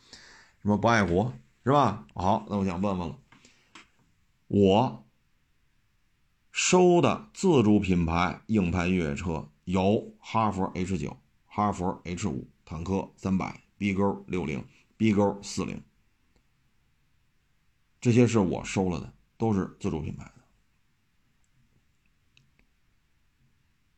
[0.63, 1.31] 什么不爱国
[1.63, 2.07] 是吧？
[2.15, 3.19] 好，那我想问问了，
[4.47, 5.05] 我
[6.51, 14.65] 收的自主品牌硬派越野车有哈弗 H 九、哈弗 H 五、坦克三百、B 勾六零、
[14.97, 15.83] B 勾四零，
[18.01, 20.31] 这些是我收了的，都是自主品牌的。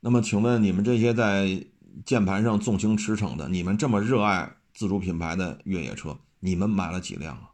[0.01, 1.65] 那么，请问你们这些在？
[2.05, 7.51] 键盘上纵情驰骋的，你们这么热爱自主品牌的越野车，你们买了几辆啊？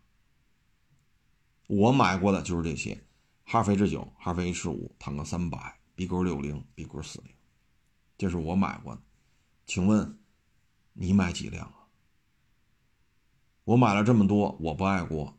[1.67, 3.03] 我买过的就是这些：
[3.43, 7.31] 哈弗 H 九、哈弗 H 五、坦克三百、B 勾六零、B 勾四零，
[8.17, 9.01] 这是我买过的。
[9.65, 10.17] 请问
[10.93, 11.87] 你买几辆啊？
[13.65, 15.37] 我买了这么多，我不爱国，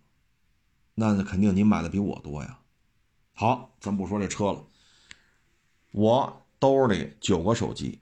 [0.94, 2.58] 那肯定你买的比我多呀。
[3.32, 4.66] 好，咱不说这车了，
[5.92, 8.00] 我兜里九个手机。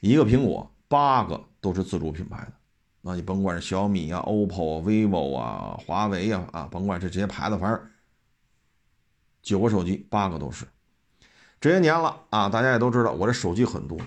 [0.00, 2.52] 一个苹果，八个都是自主品牌的，
[3.00, 7.80] 那你甭管是小米啊、OPPO 啊、vivo 啊、华为啊啊，甭管这这些牌子，反正
[9.42, 10.66] 九个手机，八个都是。
[11.60, 13.98] 这些年了啊，大家也都知道，我这手机很多，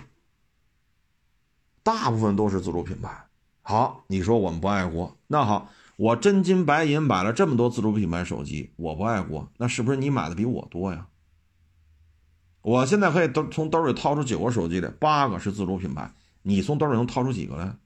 [1.82, 3.26] 大部分都是自主品牌。
[3.60, 11.06] 好，你说我们不爱国，那好，我真金白银买了这么多自主品牌手机，我不爱国，那是不是你买的比我多呀？
[12.62, 16.12] 我现在可以都从兜里掏出九个手机来，八个是自主品牌。
[16.42, 17.76] 你从兜里能掏出几个来？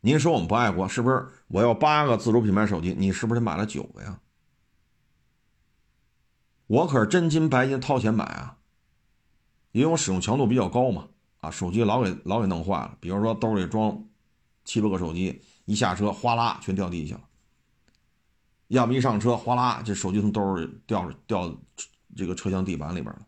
[0.00, 1.28] 您说我们不爱国，是不是？
[1.48, 4.20] 我要八个自主品牌手机，你是不是得买了九个呀？
[6.68, 8.58] 我可是真金白银掏钱买啊，
[9.72, 11.08] 因为我使用强度比较高嘛。
[11.40, 14.04] 啊，手机老给老给弄坏了，比如说兜里装
[14.64, 17.22] 七八个手机，一下车哗啦全掉地下了；
[18.68, 21.52] 要么一上车哗啦，这手机从兜里掉掉。
[22.18, 23.24] 这个车厢地板里边了，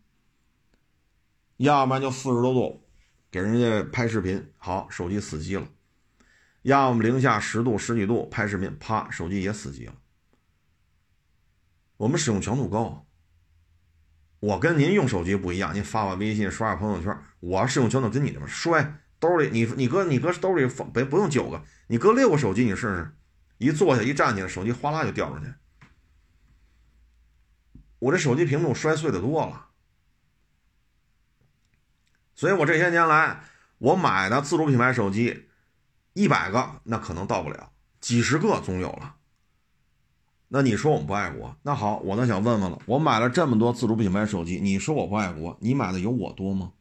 [1.59, 2.84] 要不然就四十多度，
[3.30, 5.68] 给人家拍视频，好，手机死机了。
[6.62, 9.95] 要么零下十度、十几度拍视频，啪，手机也死机了。
[11.99, 13.07] 我们使用强度高，
[14.41, 23.16] 我跟您用手机不一样，您发发微信、刷刷朋友圈，我使用强度跟你这么摔兜里，你你搁你搁兜里放，别不用九个，你搁六个手机，你试试，
[23.59, 25.47] 一坐下一站起来，手机哗啦就掉出去。
[28.01, 29.68] 我这手机屏幕摔碎的多了，
[32.34, 33.44] 所以我这些年来，
[33.78, 35.46] 我买的自主品牌手机。
[36.12, 37.70] 一百个那可能到不了，
[38.01, 39.14] 几十个总有了。
[40.48, 41.57] 那你说我们不爱国？
[41.62, 45.57] 那好，我呢想问问了，我买了这么多自主品牌手机，你说我不爱国？
[45.61, 46.72] 你买的有我多吗？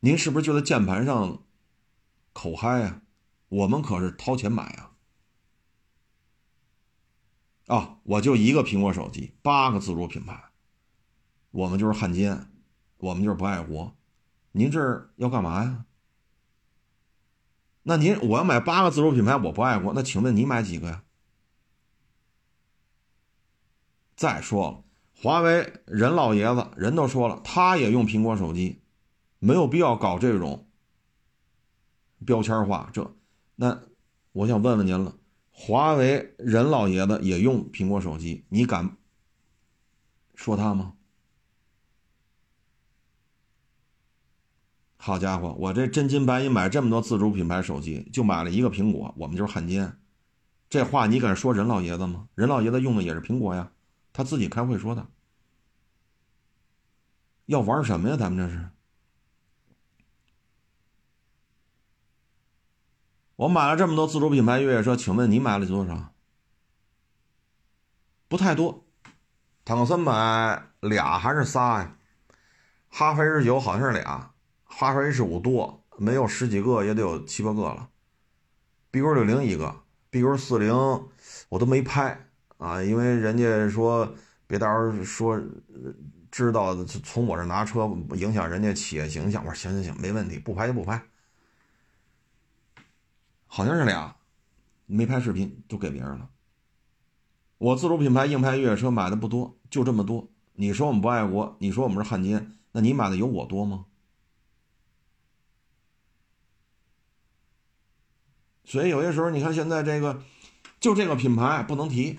[0.00, 1.44] 您是不是就在键盘上
[2.32, 3.00] 口嗨呀？
[3.48, 4.87] 我们可是掏钱买啊！
[7.68, 10.50] 啊，我就一个苹果手机，八个自主品牌，
[11.50, 12.50] 我们就是汉奸，
[12.96, 13.94] 我们就是不爱国。
[14.52, 15.84] 您这要干嘛呀？
[17.82, 21.04] 那您我要买八个自主品牌，我不爱国，那请问你买几个呀？
[24.16, 24.84] 再说了，
[25.22, 28.80] 华为任老爷子人都说了，他也用苹果手机，
[29.38, 30.66] 没有必要搞这种
[32.24, 32.88] 标签化。
[32.94, 33.14] 这，
[33.56, 33.82] 那
[34.32, 35.17] 我想问问您了，
[35.60, 38.96] 华为任老爷子也用苹果手机，你敢
[40.36, 40.94] 说他吗？
[44.96, 49.98] 好家伙，我这真金白银买这么多自主品牌手机，就买了一个苹果，我们就是汉奸。
[50.70, 52.28] 这话你敢说任老爷子吗？
[52.36, 53.72] 任老爷子用的也是苹果呀，
[54.12, 55.08] 他自己开会说的。
[57.46, 58.16] 要玩什么呀？
[58.16, 58.70] 咱们这是？
[63.38, 66.12] 我买了这么多自主品牌越野车，请问你买了多少？
[68.26, 68.84] 不太多，
[69.64, 71.96] 坦克森买俩还是仨呀？
[72.88, 74.32] 哈弗 H 九好像是俩。
[74.64, 77.88] 哈弗 H 五多，没有十几个也得有七八个了。
[78.90, 79.72] BQ 六零一个
[80.10, 80.74] ，BQ 四零
[81.48, 82.18] 我都没拍
[82.56, 84.12] 啊，因为人家说
[84.48, 85.40] 别到时候说
[86.32, 89.44] 知道从我这拿车影响人家企业形象。
[89.46, 91.00] 我说行行行，没问题，不拍就不拍。
[93.48, 94.14] 好像是俩，
[94.86, 96.30] 没拍视频就给别人了。
[97.58, 100.28] 我自主品牌硬派越野车买的不多，就这么多。
[100.52, 103.86] 你说我们不爱国，你说我们是汉奸，那你买的有我多吗？
[108.64, 110.22] 所以有些时候，你看现在这个，
[110.78, 112.18] 就这个品牌不能提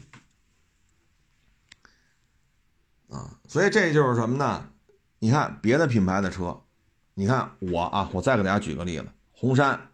[3.10, 3.40] 啊。
[3.48, 4.72] 所以这就是什么呢？
[5.20, 6.64] 你看别的品牌的车，
[7.14, 9.89] 你看我啊，我再给大家举个例子，红山，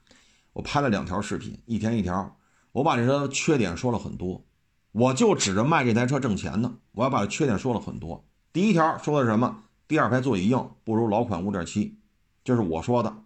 [0.56, 2.38] 我拍了两条视频，一天一条，
[2.72, 4.46] 我把这车缺点说了很多，
[4.94, 8.26] 我就指着卖这台车挣钱呢，我要把缺点说了很多。
[8.54, 9.64] 第一条说的是什么？
[9.86, 12.00] 第二排座椅硬，不如老款五点七，
[12.46, 13.24] 这是我说的。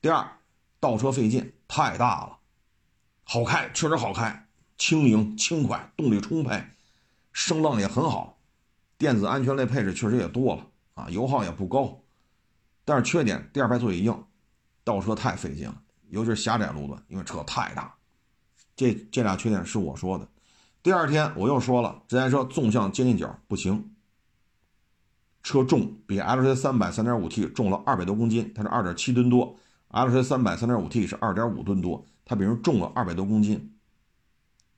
[0.00, 0.38] 第二，
[0.80, 1.52] 倒车费劲。
[1.68, 2.38] 太大了，
[3.24, 6.62] 好开，确实好开，轻盈轻快，动力充沛，
[7.32, 8.38] 声浪也很好，
[8.98, 12.02] 电子安全类配置确实也多了啊，油耗也不高，
[12.84, 14.24] 但是缺点，第二排座椅硬，
[14.84, 15.81] 倒车太费劲了，
[16.12, 17.94] 尤其是狭窄路段，因为车太大。
[18.76, 20.28] 这这俩缺点是我说的。
[20.82, 23.94] 第二天我又说了，这台车纵向接近角不行，
[25.42, 29.56] 车重比 L C 三百三点五 T 重了二百多公斤，它是二点七吨多。
[29.88, 33.74] L C 三百三点五 T 是二点五吨多，它比人重了二百多公斤，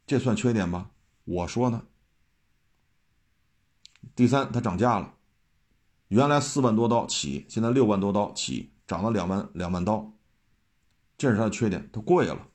[0.07, 0.91] 这算缺点吧？
[1.25, 1.83] 我说呢。
[4.15, 5.15] 第三，它涨价了，
[6.09, 10.14] 原来四万多刀起，现在六万多刀起，涨了两万两万刀，
[11.17, 12.49] 这是它的缺点，它贵了。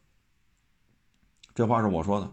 [1.56, 2.32] 这话是我说的，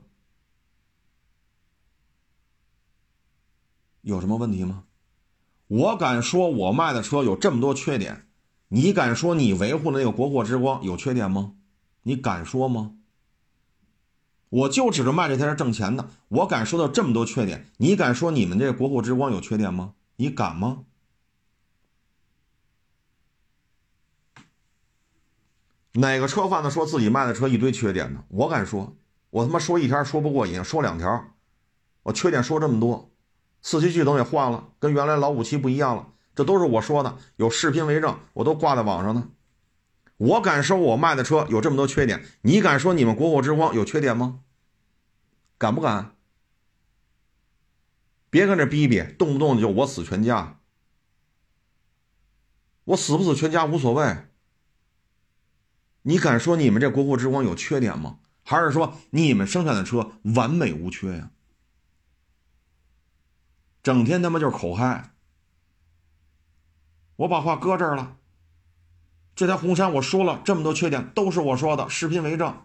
[4.02, 4.84] 有什么问题吗？
[5.68, 8.28] 我敢说，我卖的车有这么多缺点。
[8.68, 11.54] 你敢说你维护的那个国货之光有缺点吗？
[12.02, 12.96] 你敢说吗？
[14.48, 17.70] 我就指着卖这台车挣钱的，我敢说到这么多缺点。
[17.78, 19.94] 你敢说你们这国货之光有缺点吗？
[20.16, 20.84] 你敢吗？
[25.96, 28.24] 哪个车贩子说自己卖的车一堆缺点呢？
[28.28, 28.96] 我敢说，
[29.30, 31.34] 我他妈说一条说不过瘾，说两条，
[32.02, 33.10] 我缺点说这么多，
[33.62, 36.12] 四驱系统也换了，跟原来老五七不一样了。
[36.34, 39.30] 这都是我说的，有视频为证，我都挂在网上呢。
[40.18, 44.40] 我敢说，我卖的车有这么多缺点，你敢说你们国货之光有缺点吗？
[45.56, 46.14] 敢不敢？
[48.28, 50.60] 别跟这逼逼，动不动就我死全家。
[52.84, 54.04] 我死不死全家无所谓。
[56.08, 58.20] 你敢说你们这国货之光有缺点吗？
[58.44, 61.32] 还是说你们生产的车完美无缺呀？
[63.82, 65.10] 整天他妈就是口嗨。
[67.16, 68.18] 我把话搁这儿了。
[69.34, 72.56] 这台红杉我说了这么多缺点，都是我说的，视频为证。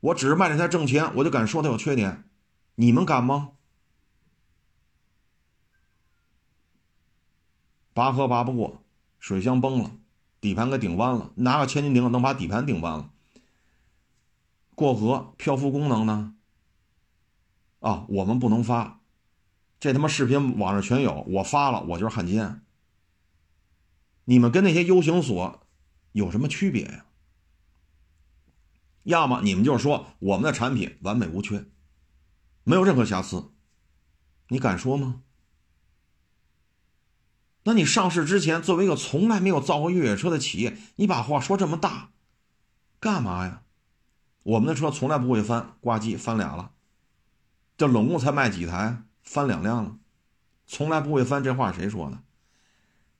[0.00, 2.24] 我只是卖这台挣钱，我就敢说它有缺点，
[2.76, 3.50] 你们敢吗？
[7.92, 8.82] 拔河拔不过，
[9.18, 9.90] 水箱崩了，
[10.46, 13.10] 底盘给顶弯了，拿个千斤顶能把底盘顶弯了。
[14.76, 16.36] 过河漂浮功能呢？
[17.80, 19.00] 啊，我们不能发，
[19.80, 22.62] 这他妈视频网上全有，我发了我就是汉奸。
[24.26, 25.66] 你们跟那些 U 型锁
[26.12, 27.06] 有什么区别呀？
[29.02, 31.64] 要么你们就是说我们的产品完美无缺，
[32.62, 33.50] 没有任何瑕疵，
[34.50, 35.22] 你敢说吗？
[37.66, 42.10] 那你上市之前作为一个从来没有造过越野车的企业，你把话说这么大，
[43.00, 43.62] 干嘛呀？
[44.44, 46.70] 我们的车从来不会翻，挂机翻俩了，
[47.76, 49.98] 这总共才卖几台，翻两辆了，
[50.68, 52.22] 从来不会翻，这话谁说的？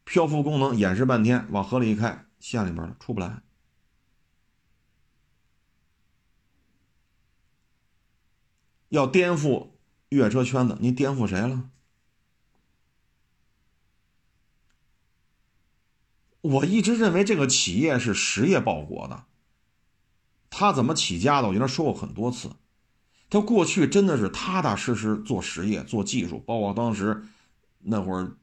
[0.05, 3.43] 漂浮功能演示半天，往河里一开，陷里边了，出不来。
[8.91, 9.71] 要颠覆
[10.11, 11.69] 越野车圈子，你颠覆谁了？
[16.47, 19.25] 我一直认为这个企业是实业报国的。
[20.49, 21.49] 他怎么起家的？
[21.49, 22.51] 我跟他说过很多次，
[23.29, 27.25] 他过去真的是踏踏实实做实业、做技术，包括当时
[27.81, 28.37] 那会儿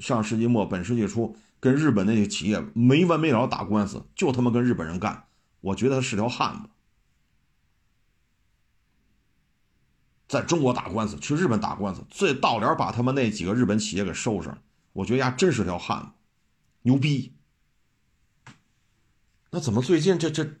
[0.00, 5.24] 上世纪末、本世纪初跟日本那些企业没完没了打官司，就他妈跟日本人干。
[5.60, 6.68] 我觉得他是条汉子，
[10.28, 14.58] 在中国打官司，去日本打官司，最到了把他们那几个日本企业给收拾了。
[14.92, 16.08] 我觉得呀，真是条汉子，
[16.82, 17.34] 牛逼。
[19.50, 20.56] 那怎么最近这这？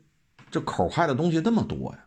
[0.50, 2.04] 这口嗨的东西那么多呀，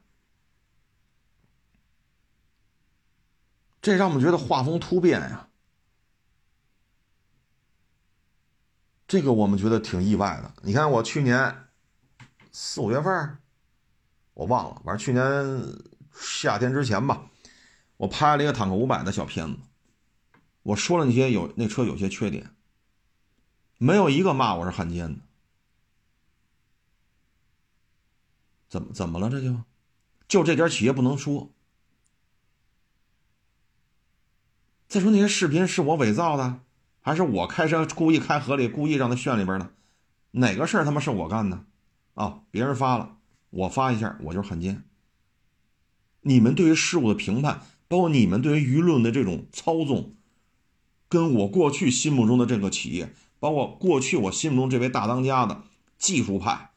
[3.82, 5.50] 这让我们觉得画风突变呀。
[9.08, 10.54] 这个我们觉得挺意外的。
[10.62, 11.70] 你看，我去年
[12.52, 13.40] 四五月份，
[14.36, 15.76] 我忘了，反正去年
[16.12, 17.32] 夏天之前吧，
[17.98, 19.58] 我拍了一个坦克五百的小片子，
[20.62, 22.55] 我说了那些有那车有些缺点，
[23.78, 25.20] 没有一个骂我是汉奸的。
[28.68, 29.30] 怎么怎么了？
[29.30, 29.56] 这就
[30.28, 31.52] 就这点企业不能说。
[34.88, 36.62] 再说那些视频是我伪造的，
[37.02, 39.74] 还是我开车故意开河里，故意让他炫里边的？
[40.32, 41.66] 哪个事儿他妈是我干的？
[42.14, 43.18] 啊，别人发了，
[43.50, 44.84] 我发一下，我就是汉奸。
[46.22, 50.16] 你们对于事物的评判，包括你们对于舆论的这种操纵，
[51.08, 53.14] 跟我过去心目中的这个企业，
[53.46, 55.62] 包括过去我心目中这位大当家的
[56.00, 56.72] 技术派，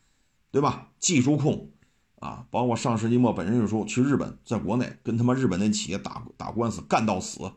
[0.50, 0.90] 对吧？
[0.98, 1.70] 技术控。
[2.18, 7.50] 啊，包括上世纪末，本身就说去日本，在国内跟他妈日本那企业打打官司，干到死，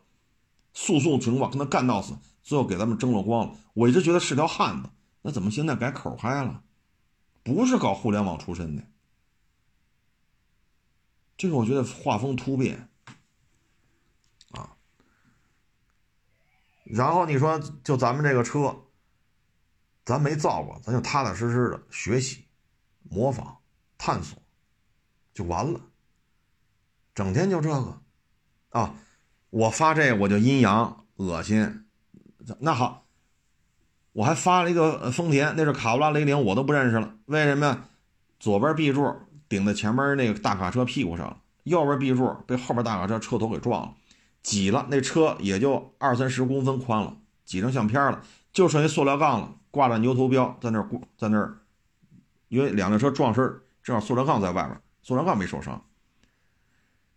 [0.72, 3.54] 诉讼情况跟他干到死，最后给咱们争了光了。
[3.74, 4.88] 我一直觉得是条汉子，
[5.20, 6.62] 那怎么现在改口嗨了？
[7.42, 8.82] 不是搞互联网出身的，
[11.36, 12.88] 这个我觉得画风突变
[14.52, 14.74] 啊。
[16.84, 18.84] 然后你说，就咱们这个车，
[20.04, 22.44] 咱没造过，咱就踏踏实实的学习、
[23.02, 23.58] 模仿、
[23.96, 24.40] 探索。
[25.34, 25.80] 就完了，
[27.14, 28.02] 整天就这个，
[28.68, 28.94] 啊，
[29.48, 31.86] 我发这我就阴阳恶心，
[32.58, 33.06] 那好，
[34.12, 37.88] 我还发了一个丰田，那是卡罗拉雷凌，我都不认识了，为什么呀？
[38.38, 39.10] 左边 B 柱
[39.48, 43.94] 顶在前面那个大卡车屁股上，右边 B 柱被后边大卡车车头给撞了，
[44.42, 48.22] 挤了，那车也就二三十公分宽了，挤成相片了，
[48.52, 51.58] 就剩一塑料杠了，挂着牛头标在那儿，在那儿，
[52.46, 54.80] 因为两辆车撞身，正好塑料杠在外边。
[55.02, 55.84] 塑料杠没受伤，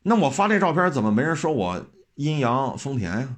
[0.02, 1.86] 那我发这照片怎么没人说我
[2.16, 3.36] 阴阳丰田呀？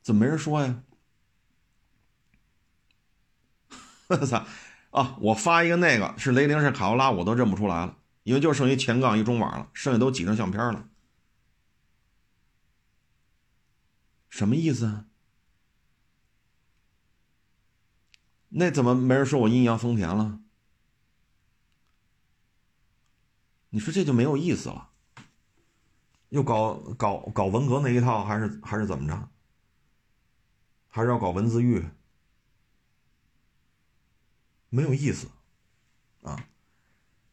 [0.00, 0.82] 怎么没人说呀？
[4.06, 4.46] 我 操！
[4.92, 10.88] 啊，我发一个那个是雷凌是卡罗拉，我都认不出来了，因为就剩一前杠一中网了，剩下都挤成相片了。
[14.32, 15.04] 什么意思啊？
[18.48, 20.40] 那怎么没人说我阴阳丰田了？
[23.68, 24.88] 你说这就没有意思了，
[26.30, 29.28] 又搞搞搞文革那一套，还是还是怎么着？
[30.88, 31.84] 还是要搞文字狱？
[34.70, 35.28] 没有意思
[36.22, 36.48] 啊！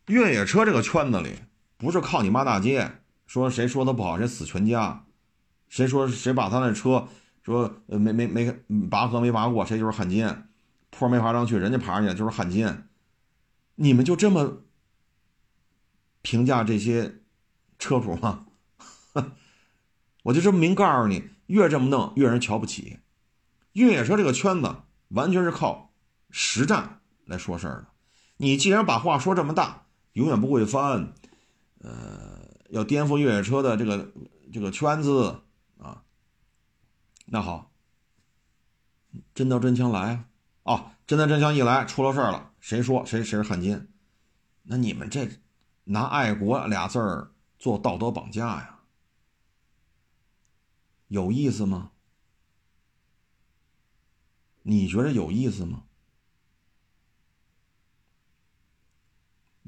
[0.07, 1.39] 越野车这个圈子里，
[1.77, 5.05] 不是靠你骂大街，说谁说的不好谁死全家，
[5.69, 7.07] 谁说谁把他那车
[7.43, 8.51] 说没没没
[8.89, 10.49] 拔河没拔过，谁就是汉奸。
[10.91, 12.89] 坡没爬上去，人家爬上去就是汉奸。
[13.75, 14.63] 你们就这么
[16.23, 17.19] 评价这些
[17.77, 18.47] 车主吗？
[20.23, 22.99] 我就这么明告诉你，越这么弄越人瞧不起。
[23.73, 24.75] 越野车这个圈子
[25.09, 25.93] 完全是靠
[26.31, 27.87] 实战来说事儿的。
[28.37, 31.13] 你既然把话说这么大，永远不会翻，
[31.81, 34.11] 呃，要颠覆越野车的这个
[34.51, 35.41] 这个圈子
[35.79, 36.03] 啊，
[37.25, 37.71] 那好，
[39.33, 40.27] 真刀真枪来
[40.63, 40.73] 啊！
[40.73, 43.87] 哦，真刀真枪一来，出了事儿了，谁说谁谁是汉奸？
[44.63, 45.27] 那你们这
[45.85, 48.79] 拿爱国俩字儿做道德绑架呀？
[51.07, 51.91] 有意思吗？
[54.61, 55.85] 你觉得有意思吗？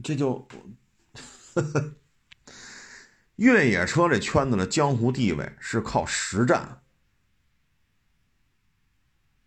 [0.04, 0.48] 这就
[3.42, 6.84] 越野车这圈子的江湖地位是靠实战，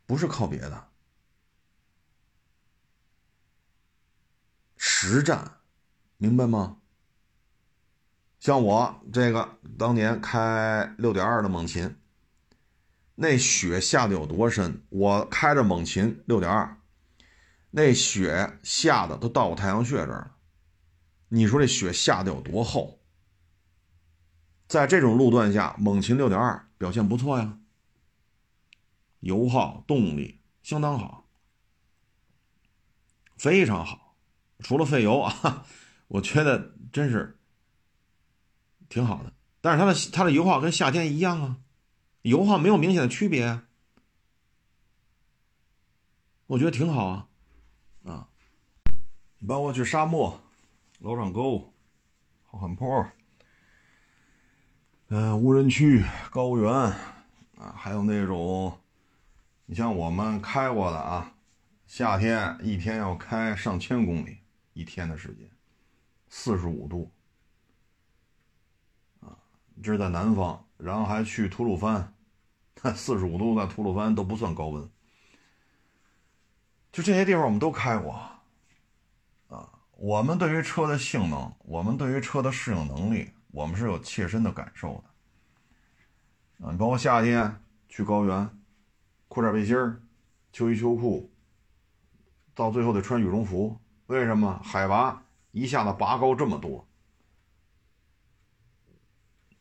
[0.04, 0.88] 不是靠别的。
[4.76, 5.58] 实战，
[6.16, 6.78] 明白吗？
[8.40, 11.96] 像我这个当年开六点二的猛禽，
[13.14, 14.82] 那雪下的有多深？
[14.88, 16.76] 我开着猛禽六点二，
[17.70, 20.34] 那雪下的都到我太阳穴这儿了。
[21.28, 22.98] 你说这雪下的有多厚？
[24.66, 27.58] 在这种路段下，猛禽六点二表现不错呀，
[29.20, 31.26] 油耗、动力相当好，
[33.36, 34.16] 非常好。
[34.60, 35.66] 除了费油啊，
[36.08, 37.38] 我觉得真是
[38.88, 39.32] 挺好的。
[39.60, 41.56] 但是它的它的油耗跟夏天一样啊，
[42.22, 43.60] 油耗没有明显的区别，
[46.46, 47.28] 我觉得挺好啊，
[48.04, 48.28] 啊，
[49.46, 50.40] 包括去沙漠。
[51.00, 51.74] 楼上沟、
[52.44, 53.06] 后汉坡，
[55.08, 58.78] 嗯，无人区、高原啊，还有那种，
[59.66, 61.34] 你像我们开过的啊，
[61.86, 64.38] 夏天一天要开上千公里，
[64.72, 65.48] 一天的时间，
[66.28, 67.12] 四十五度
[69.20, 69.36] 啊，
[69.82, 72.14] 这是在南方，然后还去吐鲁番，
[72.96, 74.90] 四十五度在吐鲁番都不算高温，
[76.90, 78.12] 就这些地方我们都开过。
[79.48, 85.00] 啊我们对于车的性能，我们对于车的适应能力，我们是有切身的感受
[86.58, 86.66] 的。
[86.66, 88.50] 啊，你包括夏天去高原，
[89.28, 90.02] 裤衩背心儿、
[90.52, 91.32] 秋衣秋裤，
[92.52, 93.80] 到最后得穿羽绒服。
[94.06, 94.60] 为什么？
[94.64, 96.88] 海拔一下子拔高这么多，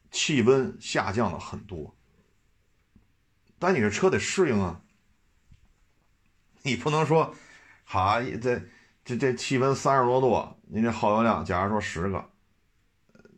[0.09, 1.95] 气温下降了很多。
[3.59, 4.81] 但你这车得适应啊，
[6.63, 7.35] 你不能说，
[7.83, 8.61] 哈这。
[9.05, 12.31] 这这气温三十多度，你这耗油量，假如说十个，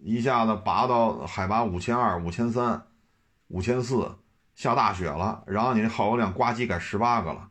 [0.07, 2.85] 一下子拔到海拔五千二、五千三、
[3.47, 4.19] 五千四，
[4.53, 7.49] 下大雪了，然后你耗油量呱唧改十八个了，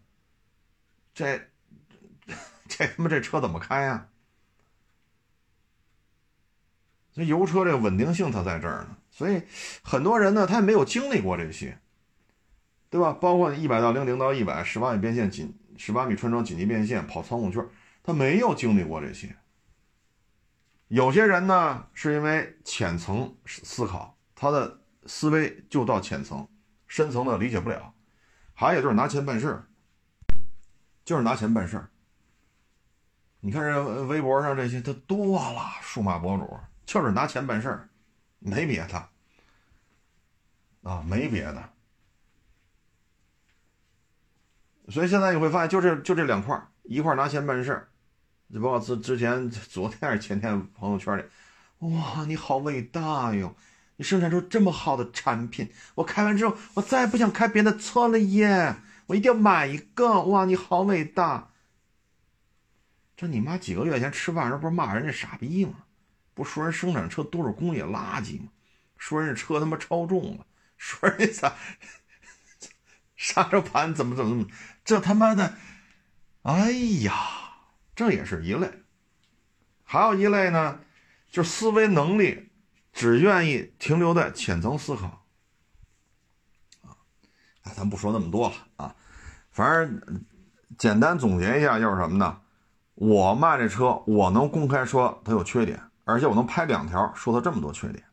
[1.13, 1.49] 这
[2.69, 4.07] 这他妈这车怎么开呀？
[7.13, 9.43] 这油车这个稳定性它在这儿呢，所以
[9.83, 11.77] 很多人呢他也没有经历过这些，
[12.89, 13.13] 对吧？
[13.15, 17.67] 包括一百到零零到一百十八米变线紧十八米穿桩紧急变线跑仓库圈。
[18.05, 19.35] 他没有经历过这些，
[20.89, 26.47] 有些人呢是因为浅层思考，他的思维就到浅层，
[26.87, 27.93] 深层的理解不了。
[28.53, 29.67] 还有就是拿钱办事儿，
[31.05, 31.91] 就是拿钱办事儿。
[33.41, 37.89] 你看这微博上这些，他多了，数码博主就是拿钱办事儿，
[38.39, 39.09] 没别的
[40.83, 41.71] 啊，没别的。
[44.89, 47.89] 所以现在你会发现，就这就这两块一块拿钱办事儿。
[48.61, 51.23] 包括之之前昨天还是前天朋友圈里，
[51.79, 53.57] 哇，你好伟大哟！
[53.97, 58.77] 你生产出这么好的产品，我开完之后，我再也不想开别的车了耶！
[59.07, 60.23] 我一定要买一个！
[60.23, 61.51] 哇，你好伟大！
[63.17, 65.85] 这你妈几个月前吃饭时不是骂人家傻逼吗？
[66.35, 68.49] 不说人生产车都是工业垃圾吗？
[68.97, 70.47] 说人家车他妈超重了，
[70.77, 71.57] 说人家咋
[73.17, 74.47] 刹车盘怎么怎么怎么，
[74.85, 75.55] 这他妈的，
[76.43, 77.44] 哎呀！
[77.95, 78.71] 这也是一类，
[79.85, 80.81] 还有一类呢，
[81.31, 82.51] 就是思维能力
[82.93, 85.25] 只愿意停留在浅层思考，
[86.83, 86.97] 啊，
[87.75, 88.97] 咱不说那么多了啊，
[89.51, 90.25] 反正
[90.77, 92.41] 简单总结一下就是什么呢？
[92.97, 98.05] 我卖这车，我能公开说它有缺点，而且我能拍两条说它这么多缺点。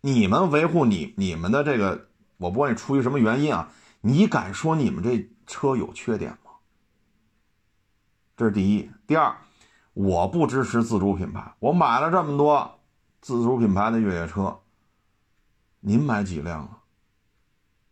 [0.00, 3.70] 你们维护你你们的这个，我不管你出于什么原因啊，
[4.00, 6.36] 你敢说你们这车有缺点？
[8.36, 9.36] 这是第一，第二，
[9.92, 11.54] 我不支持自主品牌。
[11.60, 12.80] 我买了这么多
[13.20, 14.58] 自主品牌的越野车，
[15.78, 16.78] 您买几辆啊？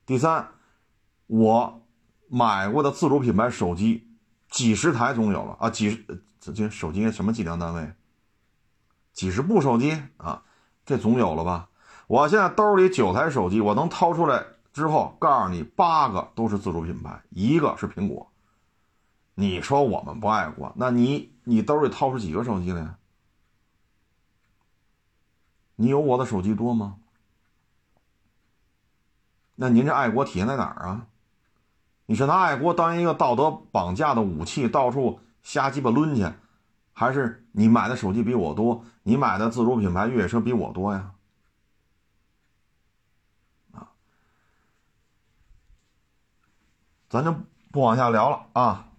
[0.05, 0.49] 第三，
[1.29, 1.83] 我
[2.29, 4.11] 买过的自主品牌手机，
[4.51, 7.93] 几十台总有了啊，几十这手机什么计量单位？
[9.13, 10.43] 几十部手机啊，
[10.85, 11.69] 这总有了吧？
[12.09, 18.32] 我现在兜里九台手机，我能掏出来之后告诉你八个都是自主品牌，一个是苹果。
[19.35, 22.95] 你说我们不爱国，那你你兜里掏出几个手机来？
[25.77, 26.99] 你有我的手机多吗？
[29.55, 31.07] 那您这爱国体现在哪儿啊？
[32.07, 36.31] 你是拿爱国当一个道德绑架的武器，到处瞎鸡巴抡去，
[36.93, 41.13] 还是你买的手机比我多，你买的自主品牌越野车比我多呀？
[43.73, 43.93] 啊，
[47.09, 47.35] 咱就
[47.71, 48.92] 不往下聊了啊，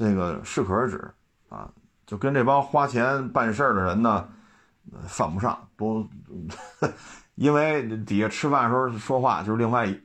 [0.00, 1.12] 这个适可而止
[1.50, 1.70] 啊，
[2.06, 4.26] 就跟这帮花钱办事儿的人呢，
[5.06, 6.08] 犯不上，不，
[7.36, 10.00] 因为底下吃饭的时候说话就是另外一。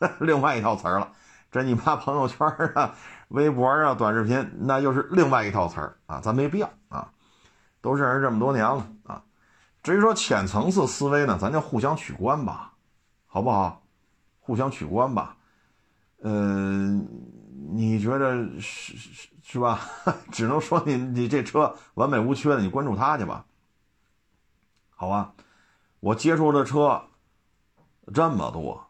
[0.20, 1.12] 另外一套词儿了，
[1.50, 2.94] 这你妈朋友圈啊、
[3.28, 7.10] 微博啊、短视频，那又是另外一套词儿啊，咱没必要啊，
[7.80, 9.22] 都认识这么多年了啊。
[9.82, 12.72] 至于说浅层次思维呢，咱就互相取关吧，
[13.26, 13.82] 好不好？
[14.40, 15.36] 互相取关吧。
[16.22, 17.06] 嗯，
[17.72, 19.80] 你觉得是是是吧？
[20.30, 23.46] 只能说你你这车完美无缺的，你关注它去吧。
[24.90, 25.34] 好吧，
[26.00, 27.02] 我接触的车
[28.12, 28.86] 这么多。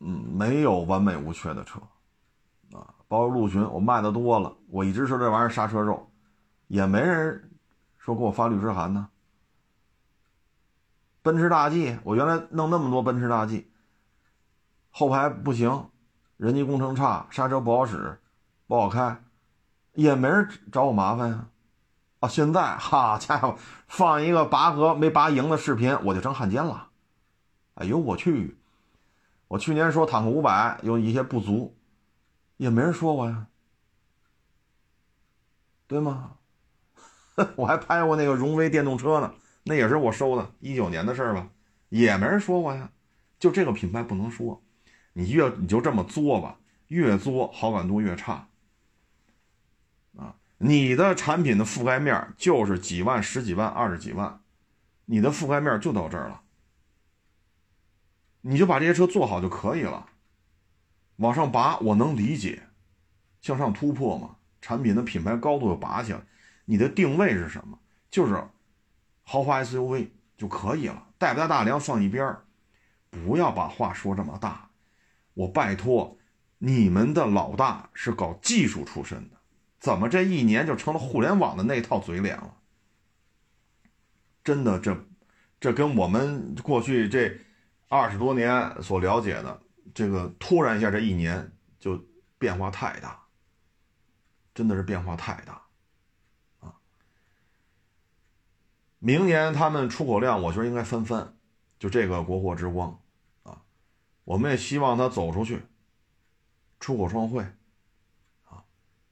[0.00, 1.80] 嗯，没有完美无缺的车，
[2.72, 6.10] 啊，包括陆巡，我卖的多了，我一直说这玩意儿刹车肉，
[6.66, 7.50] 也没人
[7.96, 9.08] 说给我发律师函呢。
[11.22, 13.70] 奔驰大 G，我原来弄那么多奔驰大 G，
[14.90, 15.88] 后排不行，
[16.44, 18.20] 人机工程差，刹车不好使，
[18.66, 19.18] 不好开，
[19.94, 21.46] 也没人找我麻烦呀。
[22.20, 23.56] 啊，现在哈家伙，
[23.88, 26.88] 放一个拔河没拔赢的视频，我就成汉奸了。
[27.76, 28.58] 哎呦我去！
[29.48, 31.74] 我去年说坦克五百有一些不足，
[32.58, 33.46] 也没人说我呀，
[35.86, 36.32] 对吗？
[37.56, 39.32] 我还拍过那个荣威电动车呢，
[39.62, 41.48] 那也是我收的，一九年的事儿吧，
[41.88, 42.90] 也没人说我呀。
[43.38, 44.62] 就这个品牌不能说，
[45.14, 46.58] 你越你就这么作吧，
[46.88, 48.48] 越作好感度越差。
[50.16, 54.40] 啊，你的产品的覆盖面就是几万、十几万、二十几万，
[55.06, 56.42] 你的覆盖面就到这儿了。
[58.42, 60.06] 你就把这些车做好就可以了，
[61.16, 62.64] 往上拔我能理解，
[63.40, 66.20] 向上突破嘛，产品的品牌高度又拔起来，
[66.66, 67.78] 你的定位是什么？
[68.10, 68.44] 就是
[69.22, 72.36] 豪华 SUV 就可以了，带不带大梁放一边，
[73.10, 74.68] 不要把话说这么大。
[75.34, 76.18] 我拜托，
[76.58, 79.36] 你们的老大是搞技术出身的，
[79.78, 82.56] 怎么这一年就成了互联网的那套嘴脸了？
[84.42, 85.06] 真的，这
[85.60, 87.38] 这跟我们过去这。
[87.90, 89.60] 二十多年所了解的
[89.92, 92.02] 这个，突然一下这一年就
[92.38, 93.22] 变化太大，
[94.52, 95.62] 真的是变化太大，
[96.58, 96.74] 啊！
[98.98, 101.36] 明年他们出口量，我觉得应该翻番，
[101.78, 102.98] 就这个国货之光，
[104.24, 105.62] 我们也希望他走出去，
[106.80, 107.42] 出口创汇，
[108.44, 108.64] 啊，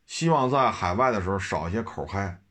[0.06, 2.42] 希望在海外的时候少一些口嗨，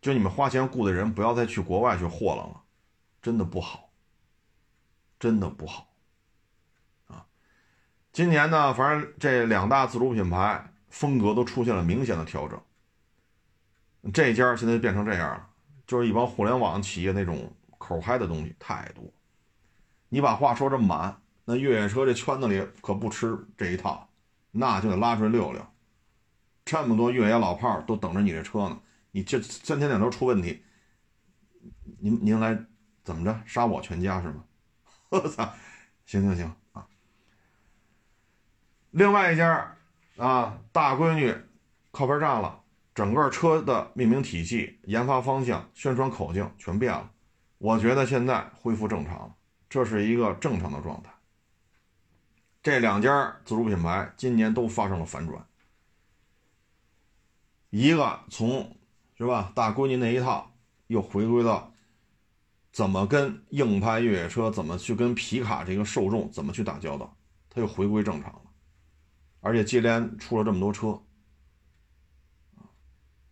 [0.00, 2.62] 就你们花钱雇的人不要再去国外去霍了了，
[3.22, 3.82] 真的不好。
[5.16, 5.88] 真的不好，
[7.06, 7.24] 啊！
[8.12, 12.60] 今年呢，反正这两大自主品牌风格都出现了明显的调整。
[14.12, 15.48] 这家现在变成这样了，
[15.86, 19.02] 就是一帮互联网企业那种口嗨的东西太多。
[20.10, 24.08] 你把话说这么满，那越野车这圈子里可不吃这一套，
[24.50, 25.66] 那就得拉出来溜溜。
[26.64, 28.80] 这么多越野老炮都等着你这车呢，
[29.10, 30.62] 你这三天两头出问题，
[32.00, 32.58] 您您来
[33.02, 34.44] 怎么着杀我全家是吗？
[35.10, 35.52] 我操，
[36.06, 36.86] 行行行啊！
[38.90, 39.76] 另外一家
[40.16, 41.36] 啊，大闺女
[41.90, 42.62] 靠边站了，
[42.94, 47.10] 整个车的命名体系、研发方向、宣传口径全变了。
[47.58, 49.34] 我觉得现在恢复正常了，
[49.68, 51.13] 这是一个正常的状态。
[52.64, 55.46] 这两家自主品牌今年都发生了反转，
[57.68, 58.74] 一个从
[59.18, 60.50] 是吧大闺女那一套
[60.86, 61.70] 又回归到。
[62.72, 67.14] 怎么跟硬派越野车，怎么去跟皮卡这个受众怎么去打交道，
[67.48, 68.40] 它又回归正常了。
[69.40, 71.00] 而且接连出了这么多车，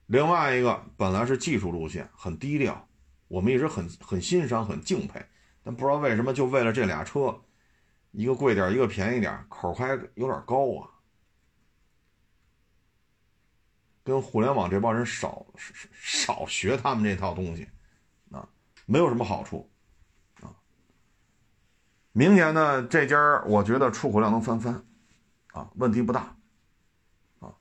[0.07, 2.87] 另外一个本来是技术路线很低调，
[3.27, 5.25] 我们一直很很欣赏很敬佩，
[5.65, 7.41] 但不知道为什么就为了这俩车，
[8.13, 10.89] 一个贵点一个便宜点口还有点高啊，
[14.05, 15.89] 跟互联网这帮人少少
[16.37, 17.69] 少学他们这套东西。
[18.31, 18.49] 啊
[18.85, 19.71] 没有什么好处，
[20.43, 20.51] 啊，
[22.11, 24.85] 明年呢这家我觉得出口量能翻番，
[25.53, 26.37] 啊，问题不大，
[27.39, 27.55] 啊，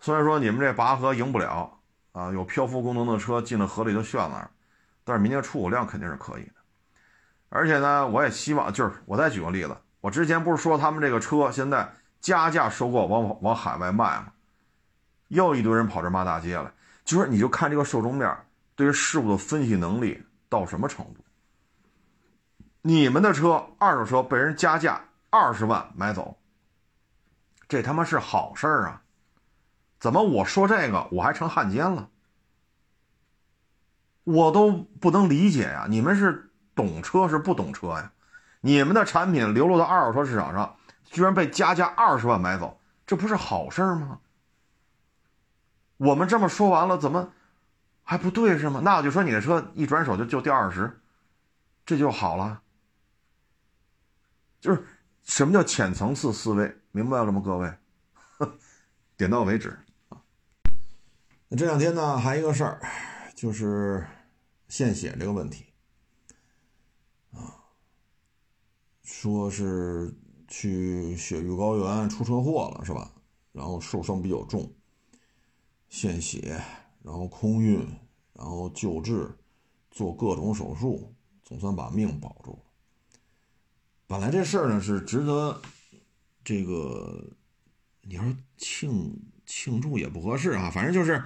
[0.00, 1.78] 虽然说你们这拔河赢不了，
[2.12, 4.50] 啊，有漂浮功能的车进了河里就炫了，
[5.04, 6.54] 但是明年出口量肯定是可以的，
[7.50, 11.90] 而且呢，我也希望就是我再举个例子，我之前不是说他们这个车现在
[12.20, 14.34] 加价收购，往往海外卖吗？
[15.28, 16.70] 又一堆人跑这骂大街了，
[17.06, 18.36] 就说你就看这个受众面
[18.76, 21.24] 对于事物的分析能力到什么程度。
[22.82, 26.36] 你们的车二手车被人加价二十万买走，
[27.66, 29.00] 这他妈是好事儿啊？
[29.98, 32.10] 怎么我说这个我还成汉奸了？
[34.24, 35.86] 我都不能理解呀！
[35.88, 38.12] 你们是懂车是不懂车呀？
[38.64, 44.20] 你们的产品流落到二手车市场上，居然被加价二十万买走，这不是好事吗？
[45.98, 47.30] 我们这么说完了，怎么
[48.02, 48.80] 还不对是吗？
[48.82, 50.98] 那我就说你的车一转手就就掉二十，
[51.84, 52.62] 这就好了。
[54.58, 54.82] 就是
[55.24, 57.70] 什么叫浅层次思维，明白了吗，各位？
[59.18, 59.78] 点到为止。
[61.48, 62.80] 那这两天呢，还一个事儿，
[63.36, 64.06] 就是
[64.68, 65.66] 献血这个问题
[67.32, 67.60] 啊，
[69.04, 70.12] 说是
[70.48, 73.12] 去雪域高原出车祸了，是吧？
[73.52, 74.68] 然后受伤比较重，
[75.88, 76.60] 献血，
[77.02, 77.78] 然后空运，
[78.32, 79.30] 然后救治，
[79.90, 82.58] 做各种手术，总算把命保住了。
[84.06, 85.62] 本来这事儿呢是值得
[86.42, 87.30] 这个，
[88.02, 88.24] 你说
[88.56, 91.22] 庆庆祝也不合适啊，反正就是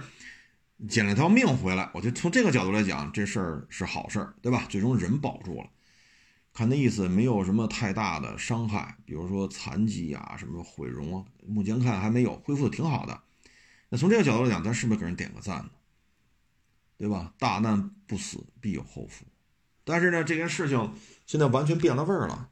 [0.87, 1.89] 捡了条命回来。
[1.93, 4.65] 我就从这个角度来讲，这事儿是好事儿，对吧？
[4.69, 5.69] 最终人保住了，
[6.53, 13.21] 看那意思没有什么太大的伤害，比如说残疾啊、什么毁容啊，目前看还没有，恢复的挺好的。
[13.89, 15.69] 那从这个角度来讲，咱是不是给人点个赞呢？
[16.97, 17.33] 对吧？
[17.39, 19.25] 大难不死，必有后福。
[19.85, 20.93] 但是呢，这件事情
[21.25, 22.49] 现在完全变了味儿了。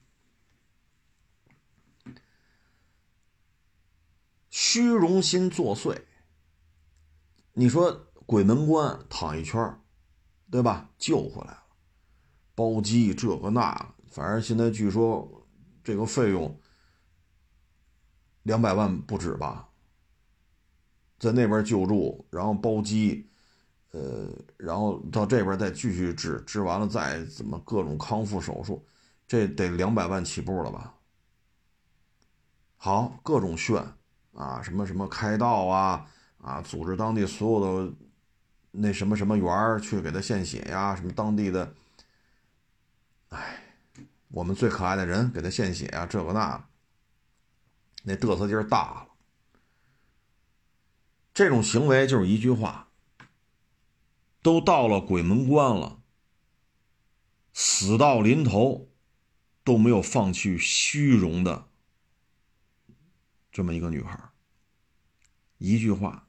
[4.50, 6.02] 虚荣心作祟。
[7.54, 9.80] 你说鬼门关躺一圈
[10.50, 10.92] 对吧？
[10.98, 11.64] 救回来了，
[12.58, 15.46] 包机这个那，反正现在据说
[15.84, 16.60] 这个费用
[18.42, 19.70] 两百万不止吧？
[21.20, 23.30] 在那边救助，然后包机，
[23.92, 24.28] 呃，
[24.58, 28.84] 然后到这边再继续治，治完了再怎么各种康复手术，
[29.28, 30.96] 这得两百万起步了吧？
[32.78, 33.86] 好，各种炫。
[34.34, 36.06] 啊，什么什么开道啊，
[36.40, 37.94] 啊，组织当地所有的
[38.70, 41.74] 那什么什么园去给他献血呀，什么当地的，
[43.30, 43.64] 哎，
[44.30, 46.70] 我们最可爱的人给他献血啊，这个那，
[48.04, 49.08] 那嘚瑟劲儿大了。
[51.34, 52.90] 这种行为就是一句话，
[54.42, 56.02] 都到了鬼门关了，
[57.54, 58.90] 死到临头
[59.64, 61.68] 都没有放弃虚荣的。
[63.52, 64.30] 这么一个女孩，
[65.58, 66.28] 一句话，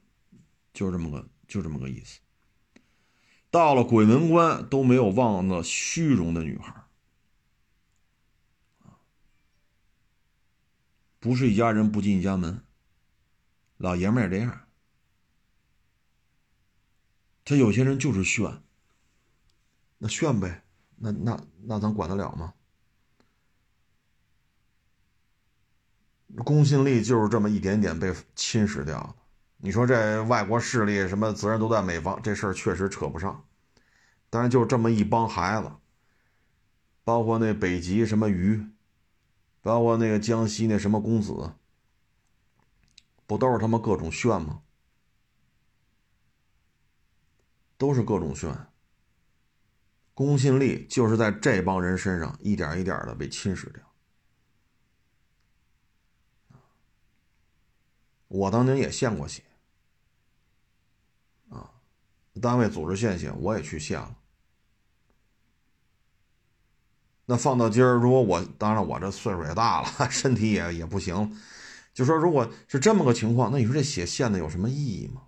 [0.73, 2.19] 就这么个，就这么个意思。
[3.51, 6.83] 到了鬼门关都没有忘了虚荣的女孩，
[11.19, 12.63] 不是一家人不进一家门。
[13.77, 14.61] 老爷们也这样，
[17.45, 18.61] 他有些人就是炫，
[19.97, 20.63] 那炫呗，
[20.97, 22.53] 那那那咱管得了吗？
[26.43, 29.15] 公信力就是这么一点点被侵蚀掉的。
[29.57, 33.45] 你说这外国势力什么责任都在美方，这事儿确实扯不上。
[34.29, 35.71] 但是就这么一帮孩子，
[37.03, 38.63] 包括那北极什么鱼，
[39.61, 41.53] 包括那个江西那什么公子，
[43.25, 44.61] 不都是他妈各种炫吗？
[47.77, 48.67] 都是各种炫。
[50.13, 53.81] 公信力就是在这帮人身上一点一点的被侵蚀掉。
[58.27, 59.43] 我当年也献过血，
[61.49, 61.71] 啊，
[62.41, 64.18] 单位组织献血，我也去献了。
[67.31, 71.37] 那放到今儿，如果我当然我这岁数也大了， 身体也也不行，
[71.93, 75.21] 就说如果是这么个情况，那你说这血献的有什么意义吗？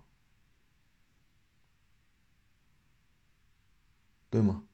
[4.28, 4.64] 对吗？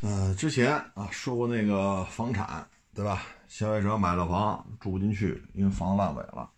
[0.00, 3.22] 呃，之前啊说过那个房产，对吧？
[3.46, 6.50] 消费者买了房住不进去，因为房子烂尾了。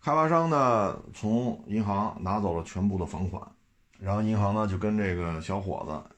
[0.00, 3.40] 开发商呢从银行拿走了全部的房款，
[4.00, 6.16] 然后银行呢就跟这个小伙子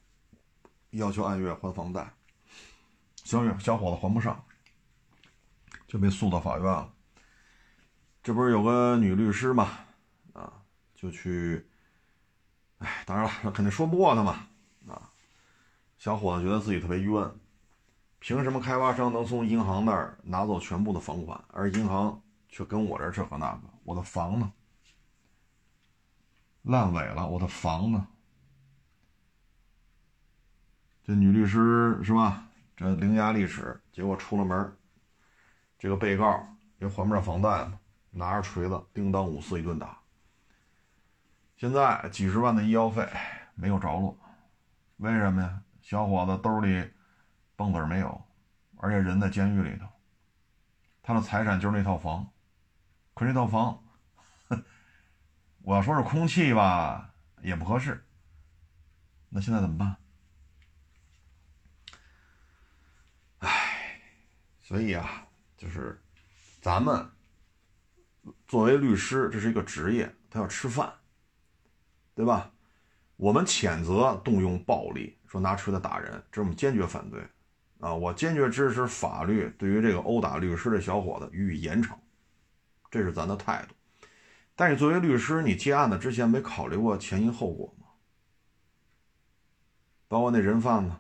[0.91, 2.13] 要求按月还房贷。
[3.25, 4.45] 小月小伙子还不上，
[5.87, 6.93] 就被诉到法院了。
[8.23, 9.79] 这不是有个女律师嘛？
[10.33, 10.53] 啊，
[10.95, 11.67] 就去，
[12.79, 14.47] 哎，当然了，那肯定说不过他嘛。
[14.89, 15.11] 啊，
[15.99, 17.31] 小伙子觉得自己特别冤。
[18.19, 23.63] 凭什么开发商能从银行那儿拿走全部的房款，而银行却跟我这儿这和那个？
[23.85, 24.53] 我的房呢？
[26.63, 28.07] 烂尾了，我的房呢？
[31.11, 32.45] 这女律师是吧？
[32.77, 34.77] 这伶牙俐齿，结果出了门，
[35.77, 36.47] 这个被告
[36.79, 37.81] 因为还不上房贷嘛，
[38.13, 39.99] 拿着锤子叮当五四一顿打。
[41.57, 43.09] 现在几十万的医药费
[43.57, 44.17] 没有着落，
[44.99, 45.61] 为什么呀？
[45.83, 46.89] 小伙子兜里
[47.57, 48.23] 蹦子没有，
[48.77, 49.87] 而且人在监狱里头，
[51.03, 52.25] 他的财产就是那套房，
[53.15, 53.83] 可那套房，
[55.63, 58.07] 我要说是空气吧，也不合适。
[59.29, 59.97] 那现在怎么办？
[64.71, 66.01] 所以啊，就是
[66.61, 67.11] 咱们
[68.47, 70.95] 作为律师，这是一个职业，他要吃饭。
[72.15, 72.53] 对吧？
[73.17, 77.21] 我们谴责动用暴力，说拿锤子打人，这我们坚决反对
[77.81, 77.93] 啊！
[77.93, 81.97] 我坚决支持法律对于这个殴打律师的小伙子予以严惩，
[82.93, 83.75] 这是咱的态度。
[84.55, 87.87] 但是作为律师，你接案子之前没考虑过前因后果吗？
[90.07, 90.95] 包括那人贩子，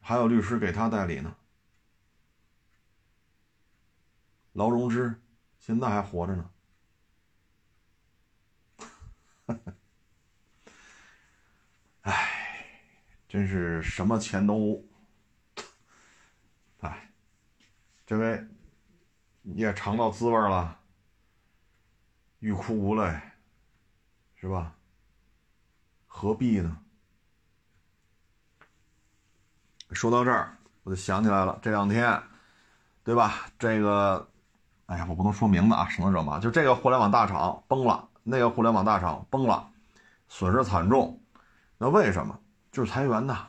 [0.00, 1.34] 还有律师给他代理呢。
[4.52, 5.20] 劳荣枝
[5.58, 6.50] 现在还活着呢。
[12.02, 12.70] 唉，
[13.28, 14.84] 真是什么钱都，
[16.80, 17.12] 唉，
[18.04, 18.44] 这位
[19.42, 20.80] 你也尝到滋味了，
[22.40, 23.20] 欲哭无泪，
[24.34, 24.76] 是吧？
[26.06, 26.78] 何必呢？
[29.92, 32.20] 说到这儿，我就想起来了，这两天，
[33.04, 33.48] 对吧？
[33.58, 34.31] 这个，
[34.86, 39.70] 哎呀，我不能说名字啊，省得惹麻烦就这个互联网大厂崩了，那个互联网大厂崩了，
[40.28, 41.20] 损失惨重。
[41.78, 42.38] 那为什么？
[42.70, 43.48] 就是裁员呐，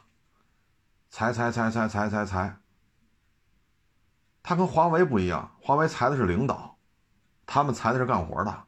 [1.10, 2.58] 裁裁裁裁裁裁裁。
[4.42, 6.78] 他跟华为不一样，华为裁的是领导，
[7.46, 8.64] 他们裁的是干活的。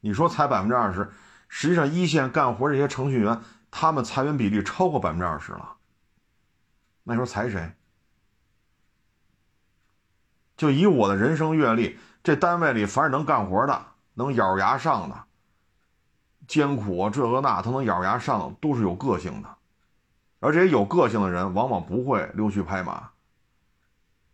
[0.00, 1.10] 你说裁百分之二十，
[1.48, 3.40] 实际上一线干活这些程序员，
[3.70, 5.76] 他们裁员比例超过百分之二十了。
[7.02, 7.72] 那时候裁谁？
[10.56, 15.24] 就以我的人生阅历，这单位里凡是能干活的，能咬牙上的。
[16.48, 19.48] 艰苦，这个那，他能咬牙上，都是有个性的，
[20.40, 23.10] 而这些有个性的人，往往不会溜须拍马，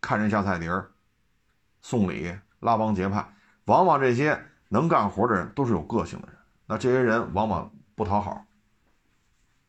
[0.01, 0.69] 看人下菜碟，
[1.81, 3.31] 送礼拉帮结派，
[3.65, 8.43] 往往这些能干活的人都是有个性的人，那这些人往往不讨好。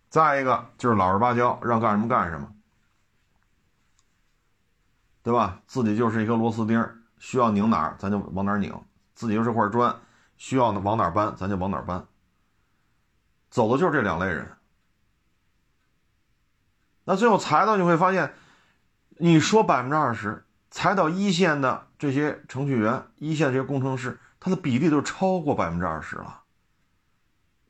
[0.09, 2.53] 再一个就是老实巴交，让干什么干什么，
[5.31, 5.61] 对吧？
[5.68, 6.85] 自己就是一颗螺丝钉，
[7.20, 8.74] 需要拧哪儿咱就往哪儿拧，
[9.14, 9.95] 自己就是块砖，
[10.37, 12.05] 需要往哪儿搬咱就往哪儿搬。
[13.49, 14.51] 走的就是这两类人，
[17.05, 18.35] 那最后裁到你会发现，
[19.18, 26.43] 你说百分之二十裁到一线的这些程序员、一线这些工程师，他的比例都超过百分之二十了。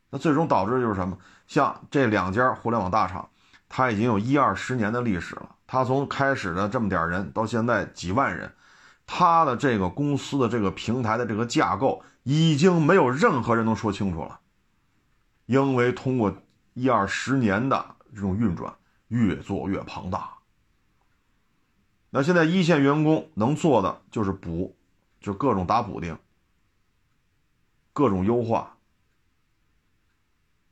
[0.09, 1.19] 那最终导致就是什么？
[1.47, 3.29] 像这两家互联网大厂，
[3.69, 8.53] 它已经有一二十年的历史了，他从开始的这么点人到现在几万人，
[9.07, 14.41] 他的这个公司的这个平台的这个架构，已经没有任何人能说清楚了。
[15.47, 16.35] 因为通过
[16.75, 18.75] 一二十年的这种运转，
[19.07, 20.39] 越做越庞大。
[22.11, 24.77] 那现在一线员工能做的就是补，
[25.21, 26.19] 就各种打补丁，
[27.93, 28.77] 各种优化，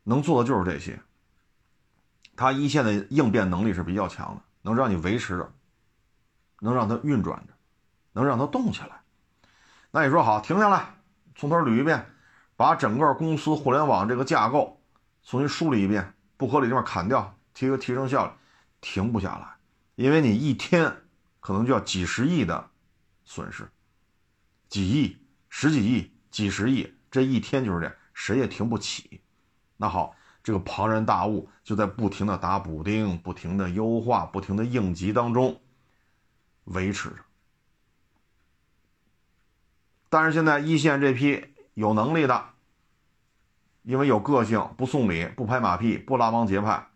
[0.02, 0.98] 能做的就是这些。
[2.34, 5.52] 他一线的应变能力是比较强的，能让你维持着，
[6.60, 7.52] 能让它运转着，
[8.12, 9.00] 能让它动起来。
[9.90, 10.94] 那你说好，停下来，
[11.34, 12.06] 从头捋一遍。
[12.56, 14.82] 把整个公司互联网这个架构
[15.22, 18.32] 重新梳理一遍，不合理地方砍掉，提个提升效率，
[18.80, 19.54] 停不下来，
[19.94, 20.92] 因为你一天
[21.38, 22.68] 可能就要几十亿的
[23.24, 23.70] 损失，
[24.68, 25.16] 几亿、
[25.48, 29.20] 十几亿、几十亿，这一天就是这样，谁也停不起。
[29.76, 30.16] 那好，
[30.48, 35.60] 这个庞然大物就在不停的打补丁、不停的优化、不停的应急当中
[36.64, 37.16] 维持着。
[40.08, 41.44] 但是现在一线这批。
[41.74, 42.44] 有能力的，
[43.82, 46.88] 因为有个性，不送礼，不拍马屁，不拉帮结派，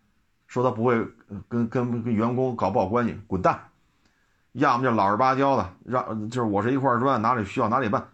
[0.48, 1.06] 说他不会
[1.48, 3.54] 跟跟跟员工搞不好关系，滚蛋；
[4.54, 8.08] 要么就老实巴交的，让就是我是一块砖，哪里需要哪里办，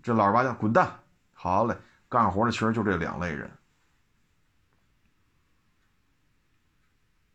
[0.00, 0.88] 这老实巴交，滚蛋。
[1.32, 1.76] 好嘞，
[2.08, 3.50] 干活的其实就这两类人。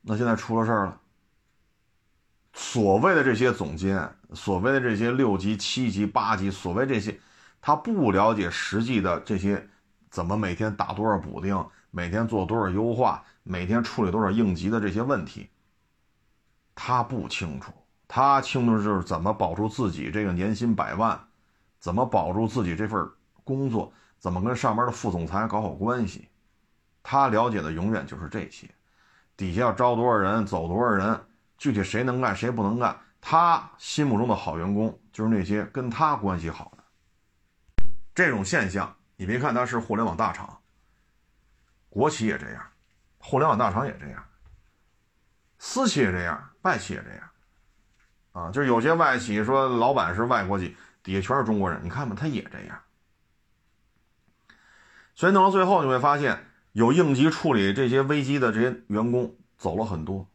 [0.10, 1.02] 那现在出了事儿了，
[2.54, 7.20] 所谓的这些总监，所谓的这些六级、七级、八级，所谓这些。
[7.60, 9.68] 他不了解实际的这些，
[10.10, 15.50] 怎么每天打多少补丁，每天做多少优化，每天处理多少应急的这些问题，
[16.74, 17.74] 他不清楚。
[18.08, 21.20] 他清楚就是怎么保住自己这个年薪百万，
[21.80, 23.06] 怎么保住自己这份
[23.44, 26.30] 工作，怎么跟上边的副总裁搞好关系。
[27.04, 28.70] 他了解的永远就是这些，
[29.38, 31.26] 底下要招多少人，走多少人，
[31.58, 36.84] 具体谁能干谁不能干，他心目中的好员工就是那些跟他关系好的。
[38.16, 40.60] 这种现象，你别看他是互联网大厂，
[41.88, 42.68] 国企也这样，
[43.20, 44.26] 互联网大厂也这样，
[45.60, 47.30] 私企也这样，外企也这样。
[48.32, 52.80] 啊，就是有些外企说老板是外国籍，底下全是中国人，你看吧，他也这样。
[55.16, 56.48] 所以弄到最后，你会发现
[56.78, 60.28] 有应急处理这些危机的这些员工走了很多，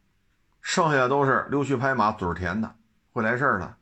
[0.60, 2.74] 剩下的都是溜须拍马、嘴甜的，
[3.12, 3.76] 会来事儿的。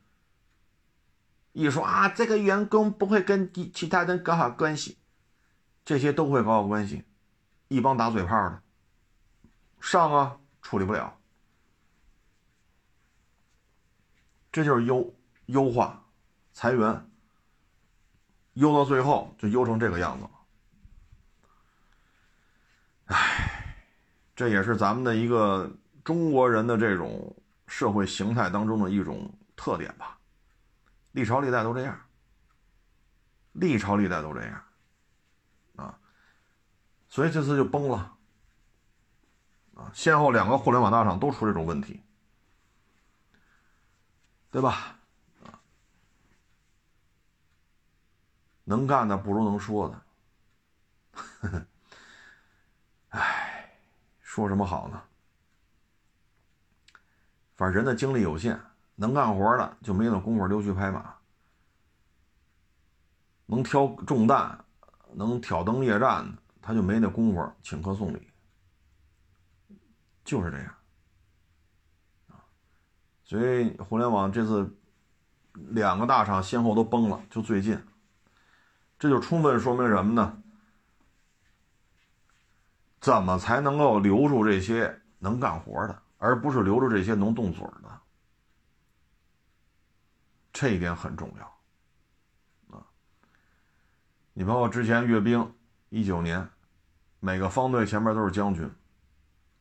[1.53, 4.99] 一说啊，这个员工不会跟其他人搞好关系，
[5.83, 7.03] 这些都会搞好关系，
[7.67, 8.61] 一帮打嘴炮的，
[9.79, 11.17] 上啊处理不了。
[14.51, 15.11] 这就是优
[15.47, 16.05] 优化
[16.53, 17.09] 裁员，
[18.53, 20.29] 优到最后就优成这个样子了。
[23.11, 23.75] 唉，
[24.35, 25.69] 这也是咱们的一个
[26.03, 27.35] 中国人的这种
[27.67, 30.17] 社会形态当中的一种特点吧。
[31.11, 31.99] 历朝历代都这样，
[33.51, 34.63] 历朝历代都这样，
[35.75, 35.99] 啊，
[37.09, 38.15] 所以这次就崩了，
[39.75, 42.01] 啊，先后两个互联网大厂都出这种问题。
[44.49, 44.97] 对吧？
[45.45, 45.59] 啊
[48.65, 50.01] 能干的不如能说的。
[51.13, 51.65] 呵呵，
[54.31, 55.01] 说什么好呢？
[57.57, 58.57] 反正人的精力有限，
[58.95, 61.15] 能干活的就没那功夫溜须拍马，
[63.45, 64.63] 能挑重担、
[65.11, 68.25] 能挑灯夜战的，他就没那功夫请客送礼。
[70.23, 70.73] 就是这样。
[73.25, 74.73] 所以互联网这次
[75.55, 77.77] 两个大厂先后都崩了，就最近，
[78.97, 80.41] 这就充分说明什么呢？
[83.01, 88.01] 怎么才能够留住这些能干活的，而不是留住这些能动嘴的？
[90.53, 92.85] 这一点很重要啊！
[94.33, 95.55] 你包括之前阅兵，
[95.89, 96.47] 一九年，
[97.19, 98.69] 每个方队前面都是将军，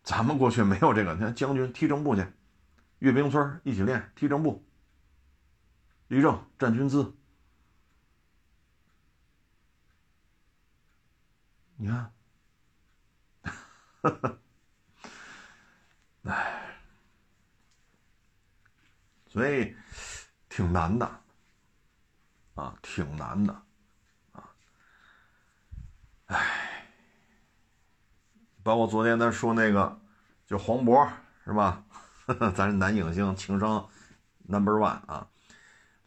[0.03, 2.27] 咱们过去没有这个，你看将军踢正步去。
[2.99, 4.63] 阅兵村一起练踢正步、
[6.09, 7.15] 立正、站军姿。
[11.77, 12.13] 你看，
[16.25, 16.77] 哎，
[19.29, 19.75] 所以
[20.49, 21.07] 挺难的
[22.55, 23.53] 啊，挺难的
[24.33, 24.51] 啊，
[26.27, 26.87] 哎，
[28.63, 30.01] 包括昨天他说那个，
[30.47, 31.09] 就黄渤
[31.45, 31.85] 是吧？
[32.55, 33.89] 咱是男影星情商
[34.43, 35.27] number one 啊，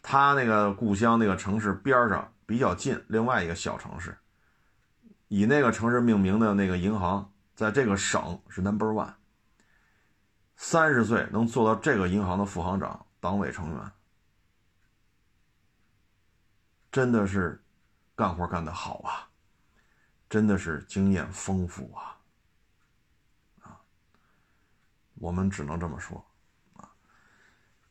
[0.01, 4.17] 他那个故乡那个城市边上比较近，另外一个小城市，
[5.27, 9.13] 以那个城市命名的那个银行，在这个省是 number one。
[10.55, 13.91] 三十岁能做到这个银行的副行长、党委成员，
[16.91, 17.61] 真的是
[18.15, 19.27] 干活干得好啊，
[20.29, 22.17] 真的是经验丰富啊。
[25.15, 26.23] 我们只能这么说，
[26.75, 26.89] 啊，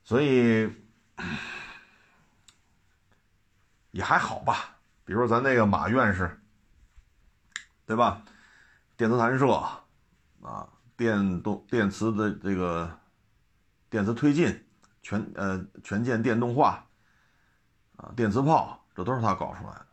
[0.04, 0.70] 所以
[3.90, 4.76] 也还好吧。
[5.04, 6.40] 比如咱那个马院士，
[7.86, 8.22] 对吧？
[9.02, 9.52] 电磁弹射
[10.42, 12.88] 啊，电动电磁的这个
[13.90, 14.64] 电磁推进，
[15.02, 16.86] 全呃全件电动化
[17.96, 19.86] 啊，电磁炮，这都是他搞出来的。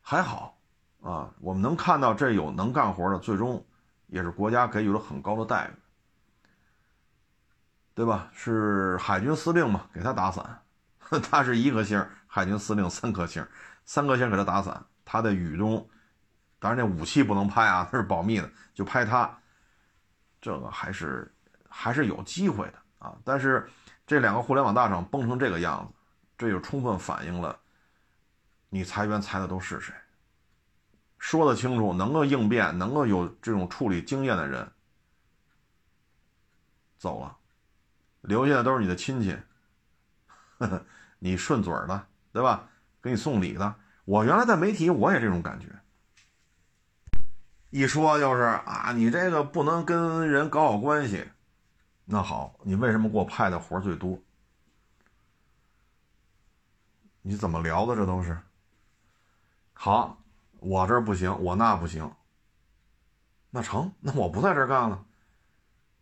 [0.00, 0.58] 还好
[1.02, 3.64] 啊，我们能看到这有能干活的，最终
[4.08, 5.70] 也是国家给予了很高的待遇。
[7.94, 8.28] 对吧？
[8.34, 9.86] 是海军司令嘛？
[9.94, 10.64] 给他打伞，
[11.22, 13.46] 他是一颗星，海军司令三颗星，
[13.84, 14.84] 三颗星给他打伞。
[15.04, 15.88] 他的雨中，
[16.62, 19.28] 当然那武器不能拍啊，那是保密的，就拍他。
[20.40, 21.28] 这个还是
[21.68, 23.18] 还是有机会的啊。
[23.24, 23.68] 但是
[24.06, 25.92] 这两个互联网大厂崩成这个样子，
[26.38, 27.58] 这就充分反映了
[28.68, 29.92] 你裁员裁的都是谁。
[31.18, 34.70] 说得清楚，能够应变、能够有这种处理经验的人
[36.96, 37.36] 走了。
[38.20, 39.36] 留下的都是你的亲戚，
[40.58, 40.86] 呵 呵
[41.18, 42.68] 你顺嘴的，对吧？
[43.02, 43.74] 给你送礼的。
[44.04, 45.66] 我原来在媒体，我也这种感觉。
[47.72, 51.26] 一说就是啊，你这个不能跟人搞好关系。
[52.04, 54.20] 那好，你为什么给我派的活最多？
[57.22, 57.96] 你怎么聊的？
[57.96, 58.38] 这都是。
[59.72, 60.22] 好，
[60.58, 62.12] 我这不行，我那不行。
[63.48, 65.06] 那成，那我不在这干了。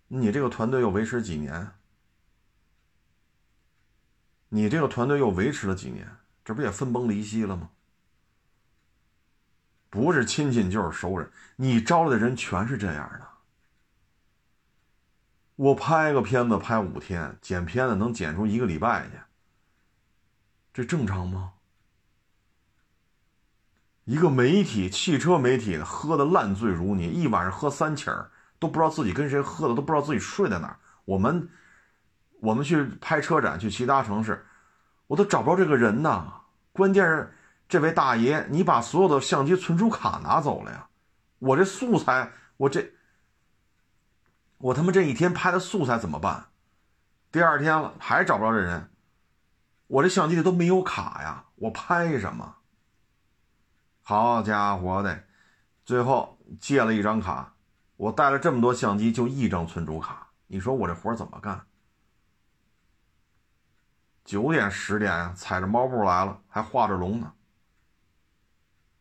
[0.08, 1.70] 你这个团队又维持几年？
[4.48, 7.70] 你这个团队又维持了几年，这不也分崩离析了吗？
[9.90, 13.26] 不是亲戚就是熟人，你招来的人全是这样的。
[15.56, 19.16] 我拍个片子拍五天，剪片子能剪出一个礼拜去，
[20.72, 21.52] 这正常吗？
[24.04, 30.78] 一个媒体，汽车媒体喝的烂醉如泥，一晚上喝三起儿，都不知道自己跟谁喝的，都不知道自己睡在哪儿。
[31.04, 31.48] 我们，
[32.40, 34.46] 我们去拍车展，去其他城市，
[35.08, 36.40] 我都找不着这个人呐。
[36.72, 37.32] 关键是
[37.70, 40.88] 这位大爷，你把所有的相机存储卡拿走了呀，
[41.38, 42.92] 我这素材，我这。
[44.58, 46.48] 我他妈这一天拍的素材怎么办？
[47.30, 48.90] 第二天了还找不着这人，
[49.86, 52.56] 我这相机里都没有卡呀，我拍什么？
[54.02, 55.22] 好家伙的，
[55.84, 57.54] 最后借了一张卡，
[57.96, 61.64] 我带了这么多相机，就一张存储卡，你说我这活怎么干？
[64.24, 67.32] 九点十点呀，踩着猫步来了，还画着龙呢。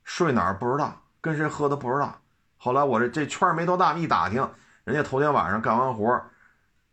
[0.09, 0.91] 睡哪儿不知道，
[1.21, 2.19] 跟谁喝的不知道。
[2.57, 4.49] 后来我这这圈没多大，一打听。
[4.83, 6.19] 人家头天晚上干完活，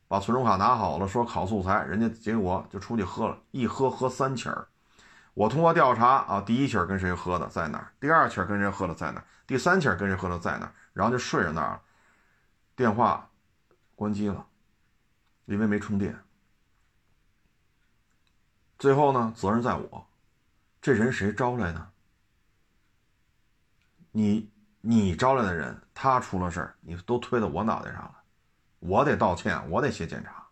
[0.06, 4.68] 把存储卡拿好了，说考素材，人家结果就出去喝了，一喝喝三起儿。
[5.32, 11.80] 我通过调查啊，第一起儿跟谁喝的在哪儿，第二起儿跟谁喝的在哪儿，第三起儿跟谁喝的在哪儿，然后就睡在那儿了。
[12.76, 13.26] 电话
[13.94, 14.44] 关机了，
[15.46, 16.14] 因为没充电。
[18.78, 20.06] 最后呢，责任在我，
[20.82, 21.88] 这人谁招来的？
[24.16, 24.50] 你。
[24.88, 28.14] 你招来的人，他出了事儿，你都推到我脑袋上了，
[28.78, 30.46] 我得道歉，我得写检查，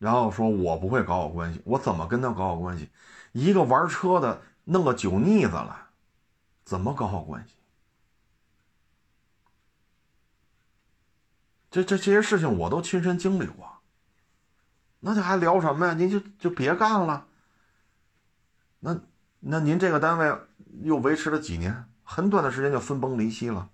[0.00, 2.90] 然后说我不会搞好关系，我怎么跟他搞好关系？
[3.30, 5.90] 一个玩车的弄个酒腻子了，
[6.64, 7.54] 怎么搞好关系？
[11.70, 13.78] 这这这些事情我都亲身经历过，
[14.98, 15.94] 那就还聊什么呀？
[15.94, 17.28] 您就就别干了。
[18.80, 19.00] 那
[19.38, 20.36] 那您这个单位？
[20.80, 23.70] 又维持了几年，很短的时间就分崩离析了。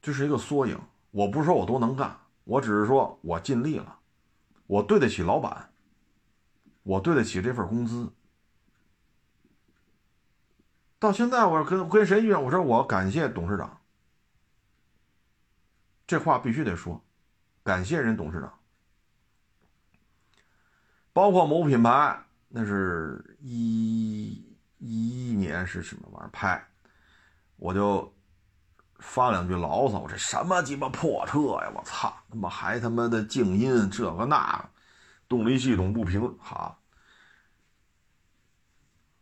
[0.00, 0.80] 这是一个缩影。
[1.10, 3.98] 我不是说我都能干，我只是说我尽力了，
[4.66, 5.72] 我对得起老板，
[6.82, 8.12] 我对得起这份工资。
[10.98, 12.36] 到现在，我跟跟谁约？
[12.36, 13.80] 我说我感谢董事长，
[16.06, 17.02] 这话必须得说，
[17.62, 18.58] 感谢人董事长，
[21.12, 22.27] 包括某品牌。
[22.48, 24.42] 那是一
[24.78, 26.66] 一一年是什么玩意儿拍，
[27.56, 28.10] 我就
[29.00, 30.06] 发两句牢骚。
[30.08, 31.70] 这什么鸡巴破车呀！
[31.74, 34.70] 我操，他妈还他妈的静音，这个那，
[35.28, 36.38] 动力系统不平。
[36.38, 36.80] 好，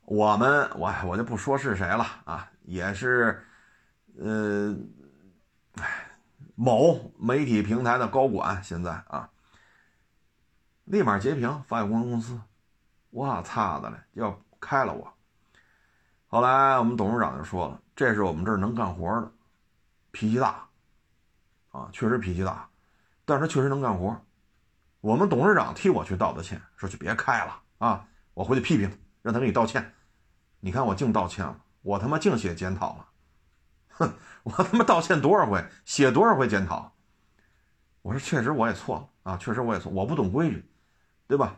[0.03, 3.45] 我们我我就不说是谁了啊，也是，
[4.19, 4.73] 呃，
[5.75, 6.17] 哎，
[6.55, 9.29] 某媒体平台的高管，现在啊，
[10.85, 12.41] 立马截屏发给公关公司。
[13.17, 15.11] 我操的嘞，要开了我！
[16.27, 19.33] 后来我们董事长就说了：“这是我们这儿能干活的，
[20.11, 20.69] 脾气大，
[21.71, 22.69] 啊，确实脾气大，
[23.25, 24.15] 但是他确实能干活。”
[25.01, 28.07] 我们董事长替我去道的歉，说就别开了啊！
[28.35, 29.95] 我回去批评，让他给你道歉。
[30.61, 33.09] 你看我净道歉了，我他妈净写检讨了，
[33.93, 34.13] 哼！
[34.43, 36.93] 我他妈道歉多少回，写多少回检讨？
[38.03, 40.71] 我说确实我也错了啊，确实我也错，我不懂规矩，
[41.27, 41.57] 对吧？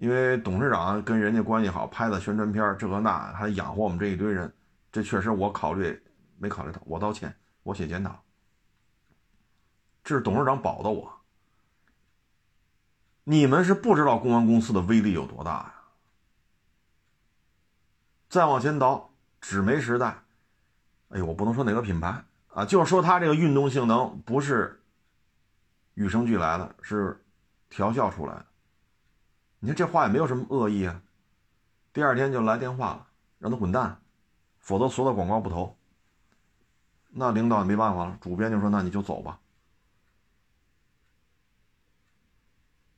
[0.00, 4.50] 因为董事长跟人家关系好，拍的宣传片这个那还养活我们这一堆人，
[4.90, 6.02] 这确实我考虑
[6.38, 8.18] 没考虑到，我道歉，我写检讨。
[10.02, 11.12] 这是董事长保的我。
[13.24, 15.74] 你们是不知道公安公司的威力有多大呀？
[18.30, 20.22] 再往前倒，纸媒时代，
[21.10, 22.24] 哎呦，我不能说哪个品牌
[22.54, 24.80] 啊，就是说它这个运动性能不是
[25.92, 27.22] 与生俱来的，是
[27.68, 28.46] 调教出来的。
[29.60, 31.00] 你看这话也没有什么恶意啊，
[31.92, 33.06] 第二天就来电话了，
[33.38, 34.00] 让他滚蛋，
[34.58, 35.76] 否则所有的广告不投。
[37.10, 39.38] 那领导也没办法了，主编就说：“那你就走吧。”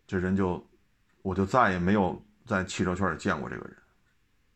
[0.07, 0.65] 这人就，
[1.23, 3.77] 我就再也没有在汽车圈里见过这个人，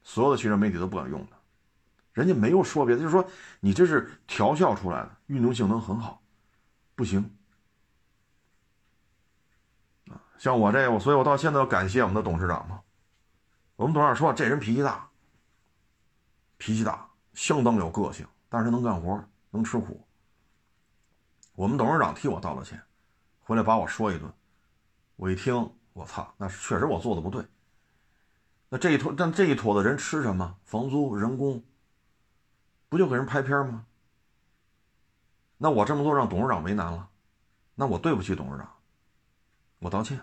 [0.05, 1.37] 所有的汽车媒体都不敢用他，
[2.13, 3.29] 人家没有说别的，就是说
[3.59, 6.23] 你这是调校出来的，运动性能很好，
[6.95, 7.36] 不行。
[10.39, 12.81] 像我这，我所以，我到现在要感谢我们的董事长嘛。
[13.77, 15.09] 我们董事长说，这人脾气大，
[16.57, 20.07] 脾气大，相当有个性，但是能干活，能吃苦。
[21.55, 22.81] 我们董事长替我道了歉，
[23.41, 24.31] 回来把我说一顿。
[25.17, 27.45] 我一听，我操，那确实我做的不对。
[28.69, 30.59] 那这一坨，但这一坨的人吃什么？
[30.65, 31.63] 房租、人工，
[32.89, 33.87] 不就给人拍片吗？
[35.57, 37.09] 那我这么做让董事长为难了，
[37.75, 38.76] 那我对不起董事长。
[39.79, 40.21] 我道歉，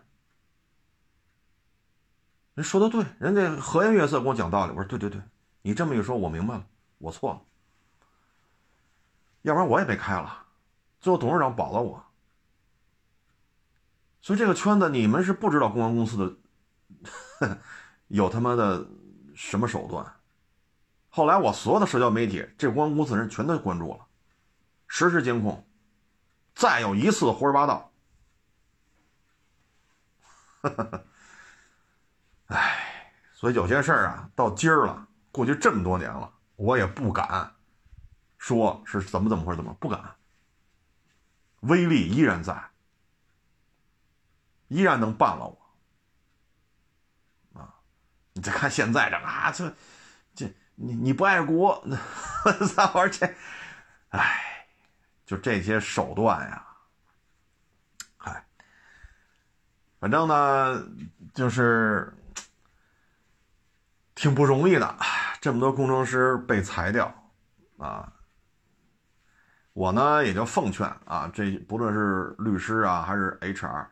[2.55, 4.71] 人说的对，人家和颜悦色跟我讲道理。
[4.71, 5.21] 我说对对对，
[5.61, 6.65] 你这么一说，我明白了，
[6.97, 7.41] 我错了。
[9.43, 10.45] 要不然我也被开了。
[10.99, 12.03] 最后董事长保了我。
[14.21, 16.17] 所以这个圈子你们是不知道公安公司
[17.39, 17.59] 的
[18.07, 18.87] 有他妈的
[19.35, 20.15] 什么手段。
[21.09, 24.07] 后来我所有的社交媒体，这公安公司人全都关注了，
[24.87, 25.63] 实时监控，
[26.55, 27.92] 再有一次胡说八道。
[32.47, 37.53] 哎，所以有些事儿啊，到今儿了，过去这么多年了，我也不敢
[38.37, 40.15] 说是怎么怎么回事，怎么不敢，
[41.61, 42.69] 威力依然在，
[44.67, 47.59] 依然能办了我。
[47.59, 47.75] 啊，
[48.33, 49.73] 你再看现在这啊，这
[50.33, 51.83] 这你你不爱国，
[52.45, 53.35] 那咋玩去？
[54.09, 54.67] 哎，
[55.25, 56.62] 就这些手段呀。
[60.03, 60.85] 反正呢，
[61.33, 62.13] 就是
[64.13, 64.97] 挺不容易的，
[65.39, 67.09] 这么多工程师被裁掉，
[67.77, 68.11] 啊，
[69.71, 73.85] 我呢也就奉劝啊，这不论是律师啊还是 HR，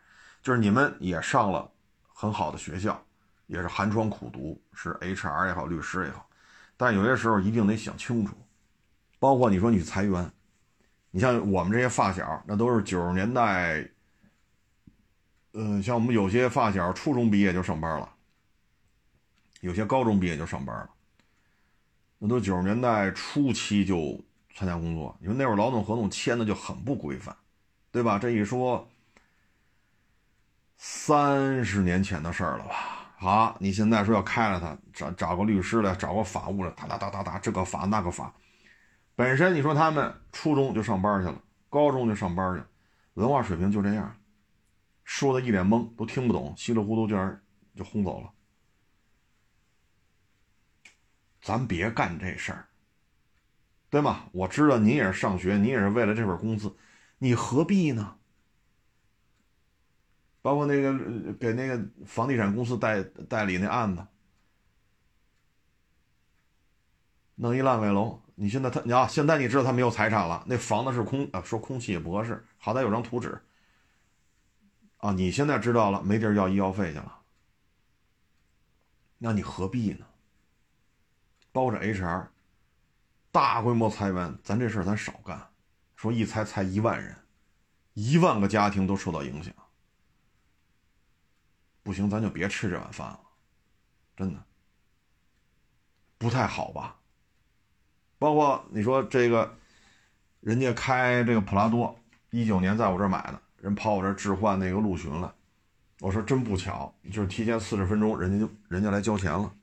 [0.44, 1.72] 就是你们也上了
[2.14, 3.02] 很好的学校，
[3.48, 6.30] 也是寒窗苦读，是 HR 也好，律师也好，
[6.76, 8.36] 但有些时候一定得想清楚，
[9.18, 10.30] 包括你说你裁员，
[11.10, 13.90] 你像我们这些发小，那都是九十年代。
[15.53, 18.10] 嗯，像我们有些发小，初中毕业就上班了，
[19.60, 20.90] 有些高中毕业就上班了，
[22.19, 24.23] 那都九十年代初期就
[24.56, 27.36] 参加工作，因为那会儿劳动合同签的就很不规范，
[27.91, 28.18] 对吧？
[28.18, 28.88] 这一说，
[30.78, 32.76] 三十年前的事儿了吧？
[33.18, 38.34] 好，你现在说要开了他，找找个律师来，找个法务来，哒哒哒哒哒，这个法那个法，
[39.15, 42.68] 本身你说他们初中就上班去了，高中就上班去了，
[43.15, 44.15] 文化水平就这样。
[45.14, 47.38] 说的一脸懵，都听不懂，稀里糊涂就让
[47.76, 48.32] 就轰走了。
[51.42, 52.70] 咱别干这事儿，
[53.90, 54.30] 对吗？
[54.32, 56.74] 我知道您也是上学，您也是为了这份工资，
[57.18, 58.16] 你何必呢？
[60.42, 64.08] 包括那个给那个房地产公司代代理那案子，
[67.36, 73.40] 弄一烂尾楼，你现在他你啊，现在你知道他没有财产了，那房子是空啊，说空气也不合适，好歹有张图纸。
[75.02, 77.19] 啊，你现在知道了，没地儿要医药费去了，
[79.18, 80.06] 那你何必呢？
[81.52, 82.28] 包着 HR，
[83.32, 85.49] 大规模裁员，咱这事儿咱少干。
[85.95, 87.15] 说一裁裁一万人，
[87.94, 89.53] 一万个家庭都受到影响，
[91.84, 93.19] 不行，咱就别吃这碗饭了，
[94.15, 94.44] 真的
[96.18, 96.99] 不太好吧？
[98.18, 99.57] 包括你说这个，
[100.41, 101.99] 人家开这个普拉多，
[102.30, 103.41] 一九年在我这儿买的。
[103.62, 105.34] 人跑我这置换那个陆巡了，
[106.00, 109.54] 我说真不巧，就是提前四十分钟，人家就人家来交钱了。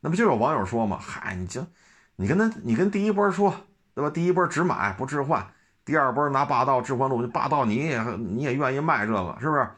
[0.00, 1.66] 那不就有网友说嘛，嗨，你就
[2.14, 3.52] 你跟他，你跟第一波说，
[3.94, 4.08] 对吧？
[4.08, 5.52] 第一波只买不置换，
[5.84, 9.68] 第二波拿霸道置换陆，霸道你也你也愿意卖这个，是不是？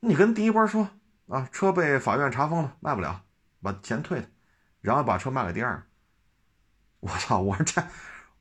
[0.00, 0.88] 你跟第一波说
[1.28, 3.22] 啊，车被法院查封了，卖不了，
[3.62, 4.26] 把钱退了，
[4.82, 5.82] 然后把车卖给第二。
[7.00, 7.40] 我操！
[7.40, 7.82] 我这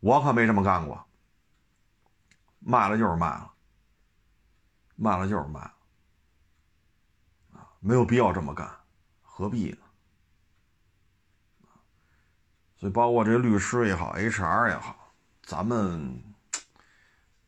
[0.01, 1.05] 我可没这么干过，
[2.59, 3.53] 卖了就是卖了。
[5.01, 5.71] 卖了就是卖，
[7.79, 8.69] 没有必要这么干，
[9.21, 9.77] 何必呢？
[12.75, 16.21] 所以，包括这律师也好，HR 也好，咱们，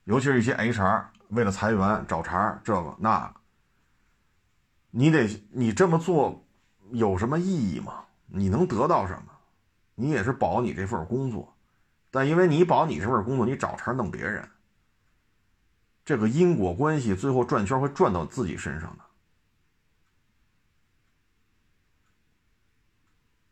[0.06, 3.36] 尤其是一些 HR，为了裁员找茬，这个那个，
[4.92, 6.42] 你得你这么做
[6.92, 8.06] 有什么意义吗？
[8.28, 9.34] 你能得到什么？
[9.96, 11.54] 你也是保你这份工作，
[12.10, 14.50] 但因为你保你这份工作，你找茬弄别人。
[16.04, 19.04] 这个因果关系最后转圈会转到自己身上的，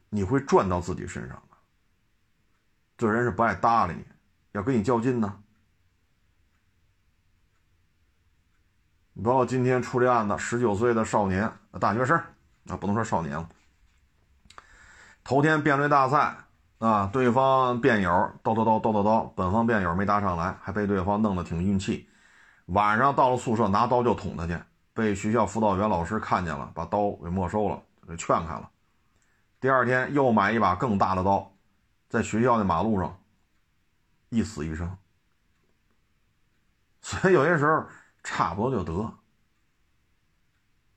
[0.09, 1.57] 你会转到自己身上的。
[2.97, 4.03] 这人是不爱搭理你，
[4.53, 5.41] 要跟你较劲呢。
[9.13, 11.49] 你包括今天出这案子，十九岁的少年，
[11.79, 12.17] 大学生
[12.67, 13.47] 啊，不能说少年了。
[15.23, 16.35] 头天辩论大赛
[16.79, 18.09] 啊，对方辩友
[18.43, 22.08] 叨叨叨叨叨叨，本方辩友没答上来，还被对方弄得挺运气。
[22.69, 24.59] 晚上到了宿舍，拿刀就捅他去，
[24.93, 28.69] 被学校辅导员老师看见了，把刀给没收了，给劝开了。
[29.59, 31.51] 第二天又买一把更大的刀，
[32.07, 33.19] 在学校的马路上，
[34.29, 34.97] 一死一生。
[37.01, 37.83] 所以有些时候
[38.23, 39.01] 差不多就得，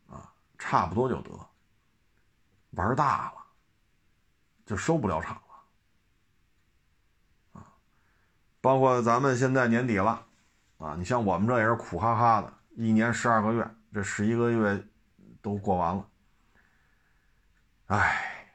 [0.08, 1.30] 啊，差不多就得，
[2.72, 3.34] 玩大了
[4.66, 5.36] 就收不了场
[7.54, 7.64] 了，啊，
[8.60, 10.26] 包括咱们现在年底了。
[10.82, 13.64] 啊，你像我们这也是苦哈哈的，一年十二个月，
[13.94, 14.84] 这十一个月
[15.40, 16.08] 都过完了，
[17.86, 18.50] 哎，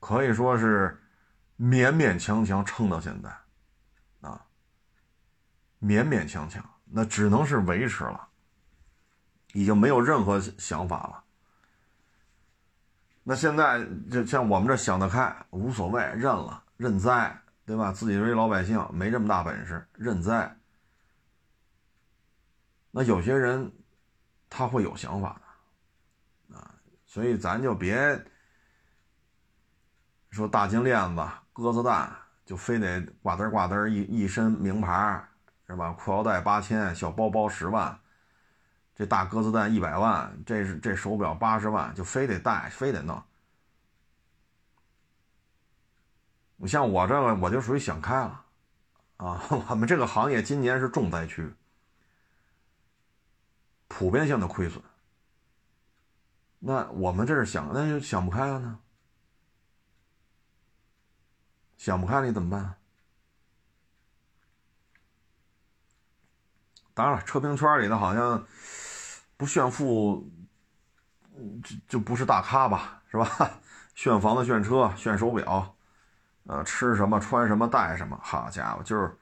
[0.00, 1.00] 可以说是
[1.56, 3.28] 勉勉强强撑到现在，
[4.28, 4.44] 啊
[5.80, 8.28] 勉勉强强，那只能是维持了，
[9.52, 11.22] 已经没有任何想法了。
[13.22, 17.92] 那现在就像我们这想得开，无所谓，认了，认栽，对吧？
[17.92, 20.52] 自己是一老百姓，没这么大本事，认栽。
[22.92, 23.72] 那有些人
[24.48, 25.40] 他会有想法
[26.48, 26.74] 的啊，
[27.04, 28.24] 所以咱就别
[30.30, 32.14] 说大金链子、鸽子蛋，
[32.44, 35.26] 就非得挂灯挂灯一一身名牌
[35.66, 35.90] 是吧？
[35.92, 37.98] 裤腰带八千，小包包十万。
[38.94, 43.20] 这大鸽子蛋一百万，这是这手表八十万，就非得戴，非得弄。
[46.56, 48.44] 你像我这个，我就属于想开了，
[49.16, 51.50] 啊， 我们这个行业今年是重灾区，
[53.94, 54.82] 普遍性的亏损。
[56.58, 58.78] 那我们这是想，那就想不开了呢？
[61.76, 62.74] 想不开你怎么办？
[66.94, 68.46] 当然了，车评圈里的好像。
[69.34, 70.30] 不炫富，
[71.64, 73.26] 就就不是大咖吧，是吧？
[73.96, 75.74] 炫房子、炫车、炫手表，
[76.44, 79.18] 呃，吃什么、穿什么、戴什么，好家伙，就是，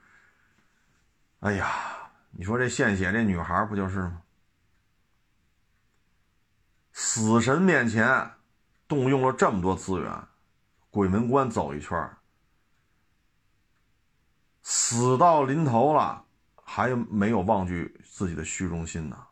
[1.39, 4.21] 哎呀，你说这献血这女孩不就是吗？
[7.13, 8.31] 死神面前
[8.87, 10.29] 动用了这么多资源，
[10.91, 12.09] 鬼门关走一圈，
[14.63, 16.25] 死到临头了，
[16.63, 19.27] 还没有忘记自己的虚荣心呢。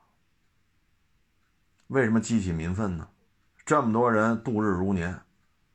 [1.86, 3.08] 为什么激起民愤呢？
[3.64, 5.22] 这么多人度日如年，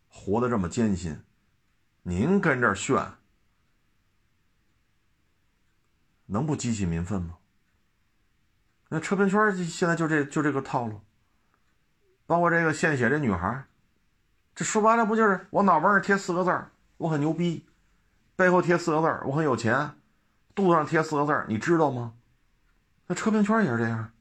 [0.09, 1.23] 活得这么艰辛，
[2.01, 3.13] 您跟这儿炫，
[6.25, 7.38] 能不激起民愤吗？
[8.89, 10.99] 那车评圈现在就这就这个套路，
[12.26, 13.66] 包括这个献血这女孩，
[14.56, 17.66] 这说白了不就是我脑门上贴四个字儿，我很牛逼，
[18.36, 19.91] 背后贴四个字儿，我很有钱，
[20.56, 22.14] 肚子上贴四个字儿，你知道吗？
[23.08, 24.12] 那车评圈也是这样。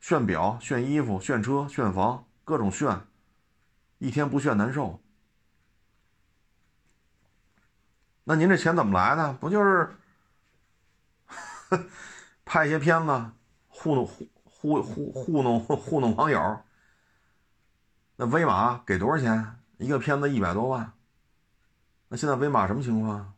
[0.00, 3.00] 炫表、炫衣服、炫车、炫房，各种炫，
[3.98, 5.00] 一天不炫难受。
[8.24, 9.32] 那您这钱怎么来的？
[9.34, 9.90] 不就是
[12.44, 13.30] 拍一些片子，
[13.68, 14.26] 糊弄糊
[14.74, 16.60] 糊糊糊弄 糊弄网友？
[18.16, 19.60] 那威马给多少钱？
[19.78, 20.92] 一个片子一百多万。
[22.08, 23.34] 那现在威马什么情况？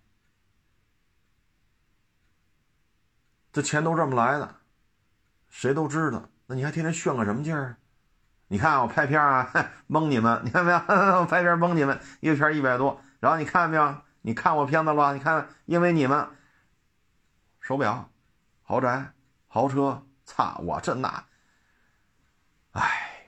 [3.52, 4.56] 这钱都这么来的，
[5.48, 6.28] 谁都知道。
[6.46, 7.76] 那你还天天炫个什么劲儿？
[8.48, 9.50] 你看我拍片啊，
[9.86, 10.78] 蒙你们， 你看没有？
[11.20, 13.00] 我拍片蒙你们，一个片一百多。
[13.20, 14.02] 然后你看没有？
[14.22, 15.14] 你看我片子了？
[15.14, 16.28] 你看，因为你们
[17.60, 18.10] 手表、
[18.62, 19.12] 豪宅、
[19.48, 20.58] 豪车，操！
[20.58, 21.24] 我这那，
[22.70, 23.26] 哎，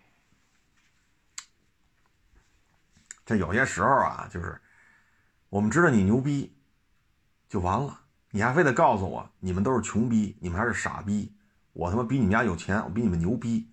[3.27, 4.61] 这有些时候啊，就是
[5.49, 6.57] 我们知道你牛逼
[7.49, 8.01] 就完了，
[8.31, 11.37] 你还非得告诉我你们都是穷逼，你们还是傻逼。
[11.73, 13.69] 我他妈比你们家有钱，我比你们牛逼，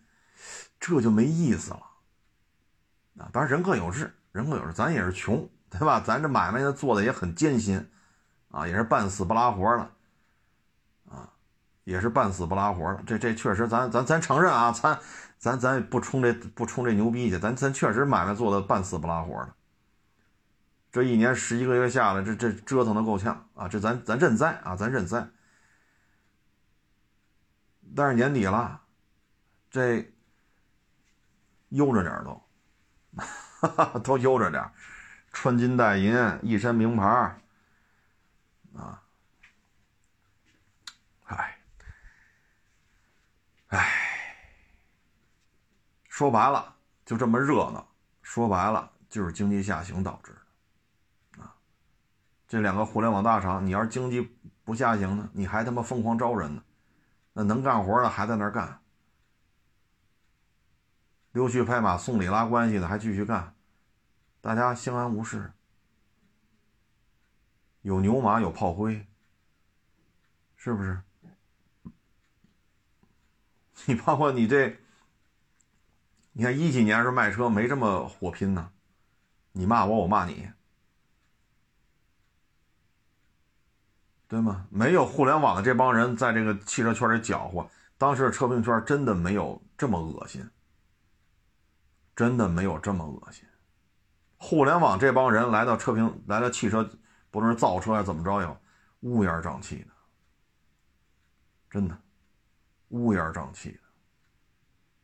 [0.80, 1.84] 这就没意思了。
[3.20, 6.00] 啊，当然人各有志，人各有志，咱也是穷，对吧？
[6.00, 7.92] 咱这买卖呢做的也很艰辛，
[8.50, 9.92] 啊，也是半死不拉活的，
[11.90, 13.04] 也是半死不拉活的。
[13.06, 15.00] 这这确实，咱咱咱承认啊，咱
[15.38, 19.54] 咱咱不冲这不冲这牛逼去，咱咱确实买卖做的半死不拉活的。
[20.92, 23.68] 这一年十一个月下来，这这折腾的够呛啊！
[23.68, 25.28] 这咱咱认栽啊，咱认栽。
[27.96, 28.82] 但是年底了，
[29.72, 30.12] 这
[31.70, 34.64] 悠着点都， 都悠着点
[35.32, 37.06] 穿金戴银，一身名牌
[38.76, 39.02] 啊，
[43.70, 43.88] 哎，
[46.08, 46.76] 说白了
[47.06, 47.88] 就这么热闹，
[48.22, 50.36] 说白了就是经济下行导致
[51.34, 51.56] 的，啊，
[52.48, 56.64] 这两个互联网大厂，你要是经济不下行呢，你还他妈疯狂招人呢。
[57.34, 58.82] 那能干活的还在那儿干，
[61.32, 63.56] 溜须拍马、送礼拉关系的还继续干，
[64.42, 65.54] 大家相安无事，
[67.82, 69.08] 有牛马有炮灰，
[70.56, 71.02] 是不是？
[73.86, 74.78] 你包括你这，
[76.34, 78.72] 你看一几年时候卖车没这么火拼呢，
[79.52, 80.50] 你骂我，我骂你。
[84.28, 84.68] 对吗？
[84.70, 90.48] 没有互联网的这帮人在这个汽车圈里搅和，当时的车评圈真的没有这么恶心，
[92.16, 93.44] 真的没有这么恶心。
[94.38, 96.88] 互联网这帮人来到车评，来到汽车，
[97.32, 98.58] 不论是造车还是怎么着，也
[99.00, 99.92] 乌烟瘴气的，
[101.72, 101.98] 真的
[102.90, 103.72] 乌烟瘴气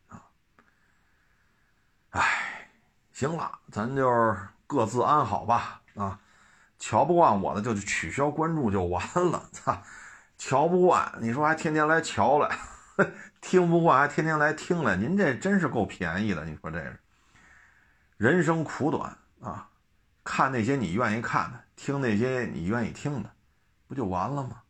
[0.10, 0.24] 的啊！
[2.12, 2.70] 哎，
[3.14, 4.38] 行了，咱就
[4.68, 6.20] 各自安好吧啊。
[6.78, 9.02] 瞧不惯我的就取消关注就完
[9.32, 9.82] 了，操！
[10.38, 12.58] 瞧不惯你说还天天来瞧来，
[13.40, 16.44] 听不惯还天天来听来，您这真是够便宜的。
[16.44, 17.00] 你说这是
[18.18, 19.70] 人生苦短啊，
[20.24, 23.32] 看那些你愿意看的，听那些你愿意听的，
[23.88, 24.62] 不就完了吗？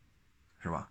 [0.59, 0.89] 是吧？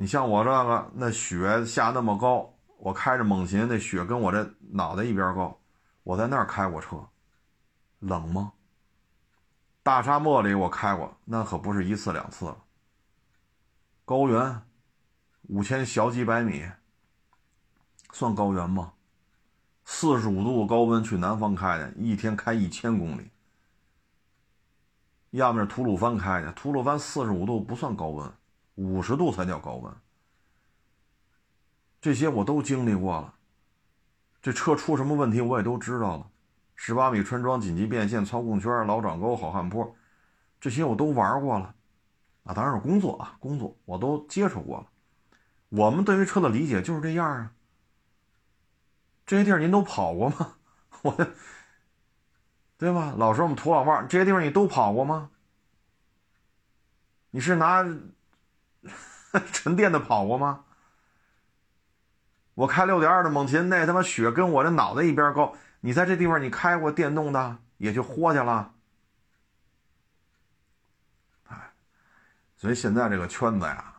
[0.00, 5.60] 你像我这个，那雪下那么高，我开着猛禽，那雪跟我这脑袋一边高，
[6.04, 7.06] 我在那儿开过车，
[7.98, 8.54] 冷吗？
[9.82, 12.56] 大沙漠里我开过，那可不是一次两次了。
[14.06, 14.62] 高原，
[15.50, 16.64] 五千小几百米，
[18.10, 18.94] 算高原吗？
[19.84, 23.30] 四十五度高温去南方开的，一天开一千公里。
[25.32, 28.32] 要么是吐鲁番开的，吐鲁番四十五度不算高温，
[28.84, 29.94] 五十度才叫高温。
[32.00, 33.34] 这些我都经历过了，
[34.40, 36.30] 这车出什么问题我也都知道了。
[36.74, 39.94] 十八米穿桩紧急变线、操控圈、老掌沟、好汉坡，
[40.58, 41.74] 这些我都玩过了，
[42.44, 44.86] 啊，当然是工作啊，工作我都接触过了。
[45.68, 47.52] 我们对于车的理解就是这样啊。
[49.26, 50.56] 这些地儿您都跑过吗？
[51.02, 51.14] 我，
[52.78, 53.14] 对吧？
[53.18, 55.30] 老说我们土老帽，这些地方你都跑过吗？
[57.32, 57.84] 你是拿
[59.52, 60.64] 沉淀的跑过吗？
[62.54, 65.56] 我开六点二的猛禽，那他妈雪跟我这脑袋一边高。
[65.80, 68.74] 你在这地方，你开过电动的，也就豁去了。
[71.48, 71.72] 哎，
[72.56, 73.94] 所以现在这个圈子呀，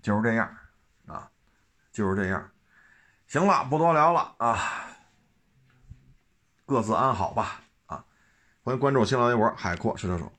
[0.00, 0.56] 就是这样
[1.06, 1.30] 啊，
[1.92, 2.50] 就是这样。
[3.26, 4.86] 行了，不多聊了啊，
[6.64, 8.04] 各自安好吧啊！
[8.62, 10.32] 欢迎关注新浪微博“海阔试车手”。